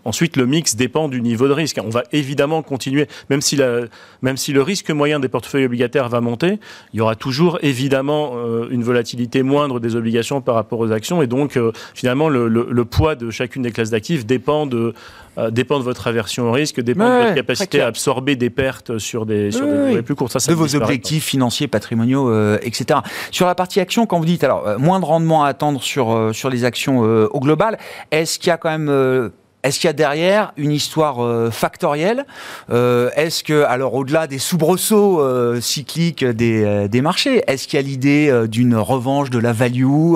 ensuite, 0.06 0.38
le 0.38 0.46
mix 0.46 0.76
dépend 0.76 1.08
du 1.08 1.22
niveau 1.22 1.48
de 1.48 1.54
risque. 1.54 1.80
On 1.84 1.90
va 1.90 2.04
évidemment 2.12 2.62
continuer, 2.62 3.08
même 3.30 3.42
si, 3.42 3.56
la, 3.56 3.82
même 4.22 4.38
si 4.38 4.54
le 4.54 4.62
risque 4.62 4.90
moyen 4.90 5.20
des 5.20 5.28
portefeuilles 5.28 5.66
obligataires 5.66 6.10
va 6.12 6.22
monter, 6.22 6.60
il 6.94 6.98
y 6.98 7.02
aura 7.02 7.16
toujours 7.16 7.58
évidemment 7.62 8.34
euh, 8.36 8.68
une 8.70 8.84
volatilité 8.84 9.42
moindre 9.42 9.80
des 9.80 9.96
obligations 9.96 10.42
par 10.42 10.56
rapport 10.56 10.80
aux 10.80 10.92
actions. 10.92 11.22
Et 11.22 11.28
donc, 11.28 11.58
euh, 11.58 11.72
finalement, 11.96 12.30
le, 12.30 12.86
poids 12.86 13.16
de 13.16 13.32
chacune 13.32 13.64
des 13.64 13.72
classes 13.72 13.90
d'actifs 13.90 14.26
dépend 14.26 14.66
de, 14.66 14.94
euh, 15.38 15.50
dépend 15.50 15.80
de 15.80 15.84
votre 15.84 16.08
aversion 16.08 16.50
au 16.50 16.52
risque, 16.52 16.82
dépend 16.82 17.06
de 17.06 17.24
votre 17.24 17.36
capacité 17.36 17.82
à 17.82 17.88
absorber 17.88 18.36
des 18.36 18.50
pertes 18.50 18.98
sur 18.98 19.26
des, 19.26 19.52
sur 19.52 19.66
des 19.66 20.02
plus 20.02 20.16
courtes. 20.16 20.38
Ça, 20.38 20.52
de 20.52 20.56
vos 20.56 20.76
objectifs 20.76 21.26
financiers, 21.26 21.68
patrimoniaux, 21.68 22.56
etc. 22.58 23.00
Sur 23.32 23.48
la 23.48 23.56
partie 23.56 23.80
action, 23.80 24.06
quand 24.06 24.20
vous 24.20 24.26
dites 24.26 24.44
alors 24.44 24.78
moins 24.78 25.00
de 25.00 25.06
rendement 25.06 25.44
à 25.44 25.48
attendre 25.48 25.82
sur, 25.82 26.32
sur 26.34 26.50
les 26.50 26.66
actions 26.66 27.00
au 27.00 27.40
global, 27.40 27.78
est-ce 28.12 28.38
qu'il 28.38 28.50
y 28.50 28.52
a 28.52 28.58
quand 28.58 28.70
même 28.70 29.32
est-ce 29.64 29.80
qu'il 29.80 29.88
y 29.88 29.90
a 29.90 29.94
derrière 29.94 30.54
une 30.58 30.72
histoire 30.72 31.24
euh, 31.24 31.52
factorielle 31.52 32.26
euh, 32.72 33.12
Est-ce 33.16 33.44
que, 33.44 33.64
alors 33.64 33.94
au-delà 33.94 34.26
des 34.26 34.40
soubresauts 34.40 35.22
euh, 35.22 35.62
cycliques 35.62 36.26
des, 36.26 36.88
des 36.88 37.02
marchés, 37.02 37.44
est-ce 37.48 37.68
qu'il 37.68 37.80
y 37.80 37.84
a 37.84 37.86
l'idée 37.86 38.46
d'une 38.48 38.76
revanche 38.76 39.30
de 39.30 39.40
la 39.40 39.54
value, 39.54 40.16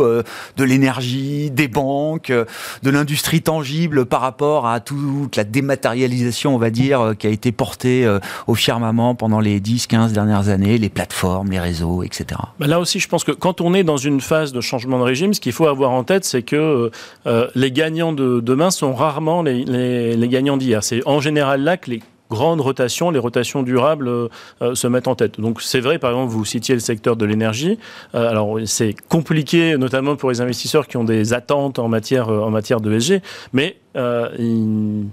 de 0.58 0.64
l'énergie, 0.64 1.52
des 1.52 1.68
banques, 1.68 2.32
de 2.32 2.90
l'industrie 2.90 3.42
tangible 3.42 4.06
par 4.06 4.22
rapport 4.22 4.68
à 4.68 4.80
toute 4.80 5.36
la 5.36 5.44
dématérialisation, 5.44 6.56
on 6.56 6.58
va 6.58 6.70
dire, 6.70 7.14
qui 7.18 7.28
a 7.28 7.30
été 7.30 7.52
portée 7.52 8.08
au 8.48 8.56
firmament 8.56 9.16
pendant 9.16 9.40
les 9.40 9.60
10-15 9.60 10.12
dernières 10.12 10.50
années, 10.50 10.78
les 10.78 10.90
plateformes, 10.90 11.52
les 11.52 11.60
réseaux, 11.60 12.04
etc. 12.04 12.40
Ben 12.60 12.68
là 12.68 12.80
aussi, 12.80 13.00
je 13.00 13.08
pense 13.08 13.24
que 13.24 13.32
quand 13.32 13.62
on 13.62 13.74
est 13.74 13.84
dans 13.84 13.98
une 13.98 14.22
phase 14.22 14.54
de 14.54 14.62
changement 14.62 14.98
de 15.00 15.04
régime, 15.04 15.34
ce 15.34 15.42
qu'il 15.42 15.54
faut 15.54 15.68
avoir 15.68 15.92
en 15.92 16.04
tête, 16.04 16.26
c'est 16.26 16.44
que 16.44 16.92
les 17.56 17.72
gagnants 17.72 18.14
de 18.14 18.40
demain 18.40 18.72
sont 18.72 18.94
rarement 18.94 19.35
les, 19.44 20.28
gagnants 20.28 20.58
d'hier. 20.58 20.84
C'est 20.84 21.06
en 21.08 21.20
général 21.20 21.62
là 21.62 21.78
que 21.78 21.92
les 21.92 22.02
grandes 22.30 22.62
rotations, 22.62 23.12
les 23.12 23.20
rotations 23.20 23.64
durables 23.64 24.08
euh, 24.08 24.28
euh, 24.62 24.76
se 24.76 24.88
mettent 24.88 25.08
en 25.08 25.16
tête. 25.16 25.40
Donc 25.40 25.62
c'est 25.62 25.80
vrai, 25.80 26.00
par 26.00 26.12
exemple, 26.12 26.32
vous 26.32 26.46
citiez 26.46 26.74
le 26.74 26.82
secteur 26.82 27.16
de 27.16 27.26
l'énergie. 27.26 27.78
Euh, 28.16 28.30
alors 28.30 28.58
c'est 28.66 28.96
compliqué, 29.10 29.78
notamment 29.78 30.16
pour 30.16 30.32
les 30.32 30.42
investisseurs 30.42 30.88
qui 30.88 30.98
ont 30.98 31.04
des 31.04 31.34
attentes 31.34 31.80
en 31.80 31.88
matière, 31.88 32.30
en 32.30 32.50
matière 32.50 32.82
de 32.82 32.96
mais 33.54 33.78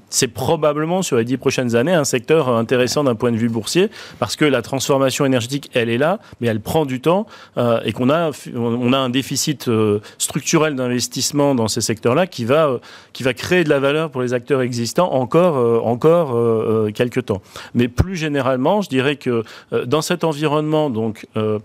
c'est 0.09 0.29
probablement 0.29 1.03
sur 1.03 1.17
les 1.17 1.25
dix 1.25 1.37
prochaines 1.37 1.77
années 1.77 1.93
un 1.93 2.05
secteur 2.05 2.49
intéressant 2.49 3.05
d'un 3.05 3.15
point 3.15 3.33
de 3.33 3.37
vue 3.37 3.49
boursier 3.49 3.91
parce 4.19 4.37
que 4.37 4.45
la 4.45 4.63
transformation 4.63 5.25
énergétique, 5.25 5.71
elle 5.75 5.89
est 5.89 5.99
là, 5.99 6.19
mais 6.41 6.49
elle 6.49 6.61
prend 6.61 6.85
du 6.85 7.01
temps 7.01 7.27
et 7.57 7.93
qu'on 7.93 8.11
a, 8.11 8.31
on 8.55 8.93
a 8.93 8.99
un 8.99 9.11
déficit 9.11 9.71
structurel 10.19 10.75
d'investissement 10.75 11.55
dans 11.55 11.69
ces 11.69 11.81
secteurs-là 11.81 12.27
qui 12.27 12.45
va, 12.45 12.81
qui 13.13 13.23
va 13.23 13.35
créer 13.35 13.65
de 13.65 13.69
la 13.69 13.79
valeur 13.79 14.11
pour 14.11 14.23
les 14.23 14.35
acteurs 14.35 14.63
existants 14.63 15.13
encore, 15.13 15.87
encore 15.87 16.93
quelques 16.93 17.27
temps. 17.27 17.43
Mais 17.75 17.89
plus 17.89 18.17
généralement, 18.17 18.83
je 18.83 18.89
dirais 18.89 19.17
que 19.17 19.45
euh, 19.73 19.87
dans 19.87 20.03
cet 20.03 20.25
environnement, 20.25 20.91
donc, 20.91 21.27
euh, 21.37 21.59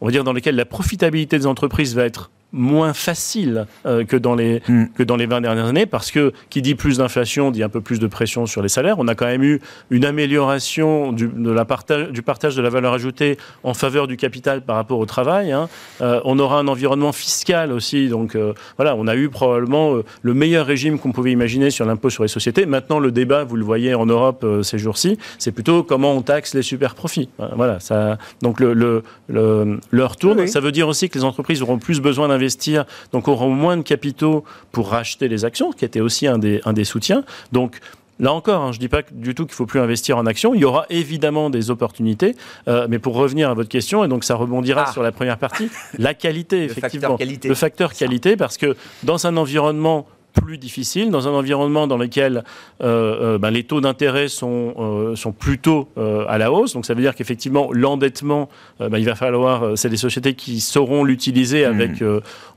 on 0.00 0.06
va 0.06 0.12
dire 0.12 0.24
dans 0.24 0.32
lequel 0.32 0.56
la 0.56 0.64
profitabilité 0.64 1.38
des 1.38 1.46
entreprises 1.46 1.94
va 1.94 2.04
être 2.04 2.30
moins 2.52 2.92
facile 2.92 3.66
euh, 3.86 4.04
que, 4.04 4.16
dans 4.16 4.34
les, 4.34 4.62
hmm. 4.68 4.86
que 4.94 5.02
dans 5.02 5.16
les 5.16 5.26
20 5.26 5.40
dernières 5.40 5.66
années, 5.66 5.86
parce 5.86 6.10
que 6.10 6.32
qui 6.50 6.62
dit 6.62 6.74
plus 6.74 6.98
d'inflation 6.98 7.50
dit 7.50 7.62
un 7.62 7.68
peu 7.68 7.80
plus 7.80 7.98
de 7.98 8.06
pression 8.06 8.46
sur 8.46 8.62
les 8.62 8.68
salaires. 8.68 8.96
On 8.98 9.08
a 9.08 9.14
quand 9.14 9.26
même 9.26 9.42
eu 9.42 9.60
une 9.90 10.04
amélioration 10.04 11.12
du, 11.12 11.28
de 11.28 11.50
la 11.50 11.64
partage, 11.64 12.10
du 12.10 12.22
partage 12.22 12.54
de 12.54 12.62
la 12.62 12.68
valeur 12.68 12.92
ajoutée 12.92 13.38
en 13.62 13.74
faveur 13.74 14.06
du 14.06 14.16
capital 14.16 14.62
par 14.62 14.76
rapport 14.76 14.98
au 14.98 15.06
travail. 15.06 15.52
Hein. 15.52 15.68
Euh, 16.00 16.20
on 16.24 16.38
aura 16.38 16.58
un 16.58 16.68
environnement 16.68 17.12
fiscal 17.12 17.72
aussi. 17.72 18.08
Donc 18.08 18.36
euh, 18.36 18.52
voilà, 18.76 18.94
on 18.96 19.06
a 19.06 19.16
eu 19.16 19.28
probablement 19.28 19.96
le 20.22 20.34
meilleur 20.34 20.66
régime 20.66 20.98
qu'on 20.98 21.12
pouvait 21.12 21.32
imaginer 21.32 21.70
sur 21.70 21.86
l'impôt 21.86 22.10
sur 22.10 22.22
les 22.22 22.28
sociétés. 22.28 22.66
Maintenant, 22.66 22.98
le 22.98 23.10
débat, 23.10 23.44
vous 23.44 23.56
le 23.56 23.64
voyez 23.64 23.94
en 23.94 24.06
Europe 24.06 24.44
ces 24.62 24.78
jours-ci, 24.78 25.18
c'est 25.38 25.52
plutôt 25.52 25.82
comment 25.82 26.12
on 26.12 26.22
taxe 26.22 26.54
les 26.54 26.62
super 26.62 26.94
profits. 26.94 27.28
Voilà, 27.56 27.80
ça, 27.80 28.18
donc 28.42 28.60
le, 28.60 28.74
le, 28.74 29.02
le 29.28 29.78
leur 29.90 30.16
tourne. 30.16 30.46
Ça 30.46 30.60
veut 30.60 30.72
dire 30.72 30.88
aussi 30.88 31.08
que 31.08 31.18
les 31.18 31.24
entreprises 31.24 31.62
auront 31.62 31.78
plus 31.78 32.00
besoin 32.00 32.28
d'investir 32.28 32.41
investir, 32.42 32.84
donc 33.12 33.28
auront 33.28 33.50
moins 33.50 33.76
de 33.76 33.82
capitaux 33.82 34.44
pour 34.72 34.88
racheter 34.90 35.28
les 35.28 35.44
actions, 35.44 35.72
qui 35.72 35.84
était 35.84 36.00
aussi 36.00 36.26
un 36.26 36.38
des, 36.38 36.60
un 36.64 36.72
des 36.72 36.84
soutiens. 36.84 37.24
Donc, 37.52 37.78
Là 38.20 38.32
encore, 38.32 38.62
hein, 38.62 38.72
je 38.72 38.76
ne 38.76 38.80
dis 38.80 38.88
pas 38.88 39.02
du 39.10 39.34
tout 39.34 39.46
qu'il 39.46 39.54
ne 39.54 39.56
faut 39.56 39.66
plus 39.66 39.80
investir 39.80 40.16
en 40.16 40.26
actions. 40.26 40.54
Il 40.54 40.60
y 40.60 40.64
aura 40.64 40.86
évidemment 40.90 41.50
des 41.50 41.70
opportunités. 41.70 42.36
Euh, 42.68 42.86
mais 42.88 43.00
pour 43.00 43.14
revenir 43.16 43.50
à 43.50 43.54
votre 43.54 43.70
question, 43.70 44.04
et 44.04 44.08
donc 44.08 44.22
ça 44.22 44.36
rebondira 44.36 44.84
ah. 44.86 44.92
sur 44.92 45.02
la 45.02 45.10
première 45.10 45.38
partie, 45.38 45.70
la 45.98 46.14
qualité, 46.14 46.62
effectivement. 46.64 47.16
qualité. 47.16 47.48
Le 47.48 47.54
facteur 47.54 47.94
qualité, 47.94 48.36
parce 48.36 48.58
que 48.58 48.76
dans 49.02 49.26
un 49.26 49.36
environnement 49.36 50.06
plus 50.32 50.58
difficile, 50.58 51.10
dans 51.10 51.28
un 51.28 51.32
environnement 51.32 51.86
dans 51.86 51.96
lequel 51.96 52.44
euh, 52.82 53.34
euh, 53.34 53.38
ben, 53.38 53.50
les 53.50 53.64
taux 53.64 53.80
d'intérêt 53.80 54.28
sont, 54.28 54.74
euh, 54.78 55.16
sont 55.16 55.32
plutôt 55.32 55.88
à 55.96 56.38
la 56.38 56.52
hausse. 56.52 56.74
Donc 56.74 56.86
ça 56.86 56.94
veut 56.94 57.02
dire 57.02 57.14
qu'effectivement, 57.14 57.68
l'endettement, 57.72 58.48
ben, 58.78 58.98
il 58.98 59.04
va 59.04 59.14
falloir, 59.14 59.76
c'est 59.76 59.88
des 59.88 59.96
sociétés 59.96 60.34
qui 60.34 60.60
sauront 60.60 61.04
l'utiliser 61.04 61.66
hmm. 61.66 61.70
avec, 61.70 61.90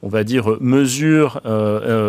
on 0.01 0.09
va 0.09 0.23
dire, 0.23 0.57
mesure 0.59 1.41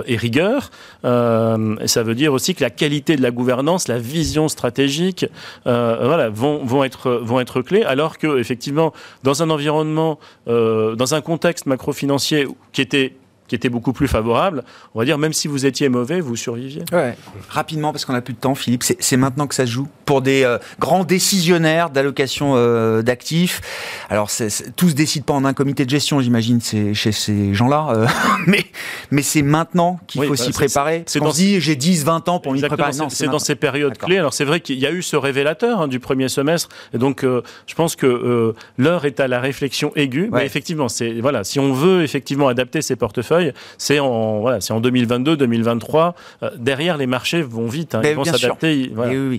et 0.07 0.16
rigueur. 0.16 0.70
et 1.05 1.88
ça 1.88 2.02
veut 2.02 2.14
dire 2.14 2.33
aussi 2.33 2.55
que 2.55 2.62
la 2.62 2.70
qualité 2.70 3.16
de 3.16 3.22
la 3.22 3.31
gouvernance, 3.31 3.88
la 3.88 3.98
vision 3.98 4.48
stratégique, 4.48 5.26
voilà, 5.64 6.29
vont, 6.31 6.64
vont, 6.64 6.85
être, 6.85 7.11
vont 7.11 7.40
être 7.40 7.62
clés, 7.62 7.83
alors 7.83 8.18
que 8.18 8.38
effectivement, 8.38 8.92
dans 9.22 9.42
un 9.42 9.50
environnement, 9.50 10.18
dans 10.46 11.14
un 11.14 11.20
contexte 11.20 11.66
macro-financier 11.66 12.46
qui 12.72 12.81
était 12.81 13.14
qui 13.48 13.54
était 13.54 13.68
beaucoup 13.68 13.92
plus 13.92 14.09
favorable, 14.09 14.64
on 14.94 14.98
va 14.98 15.04
dire, 15.04 15.18
même 15.18 15.32
si 15.32 15.48
vous 15.48 15.66
étiez 15.66 15.88
mauvais, 15.88 16.20
vous 16.20 16.37
surviviez. 16.37 16.85
Ouais. 16.92 17.16
Rapidement, 17.48 17.92
parce 17.92 18.04
qu'on 18.04 18.12
n'a 18.12 18.20
plus 18.20 18.35
de 18.35 18.38
temps, 18.38 18.54
Philippe, 18.54 18.82
c'est 18.82 19.16
maintenant 19.16 19.46
que 19.46 19.54
ça 19.54 19.66
se 19.66 19.70
joue. 19.70 19.88
Pour 20.04 20.22
des 20.22 20.44
euh, 20.44 20.59
grands 20.78 21.04
décisionnaires 21.04 21.90
d'allocation 21.90 22.54
euh, 22.54 23.02
d'actifs, 23.02 23.61
alors 24.09 24.30
c 24.30 24.48
tout 24.76 24.88
se 24.88 24.94
décide 24.94 25.24
pas 25.24 25.35
en 25.35 25.44
un 25.44 25.52
comité 25.52 25.85
de 25.85 25.90
gestion, 25.90 26.20
j'imagine, 26.20 26.61
chez 26.61 27.12
ces 27.12 27.54
gens-là, 27.54 27.88
euh, 27.90 28.06
mais, 28.46 28.64
mais 29.11 29.22
c'est 29.22 29.42
maintenant 29.42 29.98
qu'il 30.06 30.22
faut 30.24 30.30
bah, 30.30 30.37
s'y 30.37 30.52
préparer. 30.52 31.04
C'est 31.06 31.20
dans 31.20 31.30
dit, 31.30 31.61
j'ai 31.61 31.76
10, 31.76 32.04
20 32.04 32.28
ans 32.28 32.40
pour 32.40 32.52
m'y 32.52 32.61
préparer. 32.61 32.92
C'est 33.09 33.26
dans 33.26 33.38
ces 33.38 33.56
périodes 33.56 33.98
clés. 33.98 34.18
Alors 34.18 34.32
c'est 34.32 34.44
vrai 34.44 34.61
qu'il 34.61 34.78
y 34.78 34.87
a 34.87 34.92
eu 34.92 35.02
ce 35.02 35.16
révélateur 35.16 35.82
hein, 35.82 35.88
du 35.88 36.00
premier 36.00 36.28
semestre, 36.28 36.68
et 36.94 36.98
donc 36.98 37.22
je 37.22 37.74
pense 37.74 37.96
que 37.96 38.54
l'heure 38.78 39.04
est 39.04 39.20
à 39.20 39.28
la 39.28 39.40
réflexion 39.40 39.92
aiguë. 39.96 40.30
Mais 40.32 40.46
effectivement, 40.46 40.88
c'est 40.88 41.20
voilà, 41.20 41.44
si 41.44 41.59
on 41.59 41.72
veut 41.72 42.02
effectivement 42.02 42.48
adapter 42.48 42.82
ses 42.82 42.96
portefeuilles, 42.96 43.36
c'est 43.79 43.99
en, 43.99 44.40
voilà, 44.40 44.59
en 44.70 44.81
2022, 44.81 45.37
2023. 45.37 46.14
Euh, 46.42 46.51
derrière, 46.57 46.96
les 46.96 47.07
marchés 47.07 47.42
vont 47.42 47.66
vite, 47.66 47.94
hein, 47.94 48.03
ils 48.05 48.14
vont 48.14 48.25
s'adapter. 48.25 48.92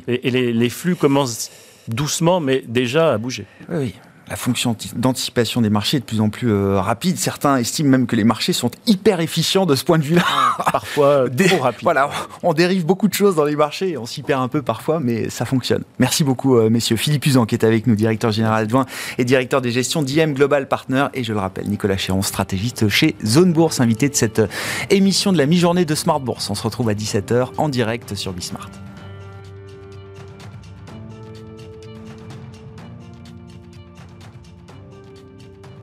Et, 0.08 0.32
les, 0.32 0.70
flux 0.70 0.96
commencent 0.96 1.52
doucement, 1.88 2.40
mais 2.40 2.64
déjà 2.68 3.14
à 3.14 3.18
bouger. 3.18 3.46
Oui, 3.70 3.78
oui 3.78 3.96
la 4.30 4.36
fonction 4.36 4.76
d'anticipation 4.96 5.62
des 5.62 5.70
marchés 5.70 5.98
est 5.98 6.00
de 6.02 6.06
plus 6.06 6.22
en 6.22 6.30
plus 6.30 6.52
euh, 6.52 6.80
rapide. 6.80 7.18
Certains 7.18 7.58
estiment 7.58 7.90
même 7.90 8.08
que 8.08 8.16
les 8.16 8.24
marchés 8.24 8.54
sont 8.54 8.72
hyper 8.86 9.22
efficients 9.22 9.66
de 9.66 9.76
ce 9.76 9.84
point 9.84 9.98
de 9.98 10.04
vue-là. 10.04 10.24
Parfois 10.72 11.26
trop 11.48 11.58
rapide. 11.60 11.84
Voilà, 11.84 12.10
on 12.44 12.54
dérive 12.54 12.86
beaucoup 12.86 13.08
de 13.08 13.14
choses 13.14 13.36
dans 13.36 13.46
les 13.46 13.56
marchés, 13.56 13.98
on 13.98 14.06
s'y 14.06 14.24
perd 14.24 14.42
un 14.42 14.48
peu 14.48 14.62
parfois, 14.62 15.00
mais 15.00 15.30
ça 15.30 15.46
fonctionne. 15.46 15.84
Merci 16.00 16.24
beaucoup, 16.24 16.58
euh, 16.58 16.70
messieurs. 16.70 16.98
Philippe 16.98 17.26
Usan, 17.26 17.46
qui 17.46 17.56
est 17.56 17.64
avec 17.64 17.88
nous, 17.88 17.96
directeur 17.96 18.32
général 18.32 18.64
adjoint 18.64 18.86
et 19.18 19.26
directeur 19.26 19.62
des 19.62 19.72
gestions 19.72 20.02
d'IM 20.02 20.34
Global 20.34 20.68
Partner. 20.68 21.08
Et 21.14 21.24
je 21.24 21.34
le 21.34 21.40
rappelle, 21.40 21.68
Nicolas 21.68 21.98
Chéron, 21.98 22.22
stratégiste 22.22 22.90
chez 22.90 23.16
Zone 23.26 23.54
Bourse, 23.54 23.80
invité 23.80 24.10
de 24.10 24.16
cette 24.16 24.40
euh, 24.40 24.48
émission 24.90 25.32
de 25.32 25.38
la 25.38 25.46
mi-journée 25.46 25.86
de 25.86 25.96
Smart 25.96 26.20
Bourse. 26.20 26.50
On 26.50 26.56
se 26.56 26.64
retrouve 26.64 26.90
à 26.90 26.94
17h 26.94 27.50
en 27.58 27.70
direct 27.70 28.16
sur 28.16 28.34
Bismart. 28.34 28.70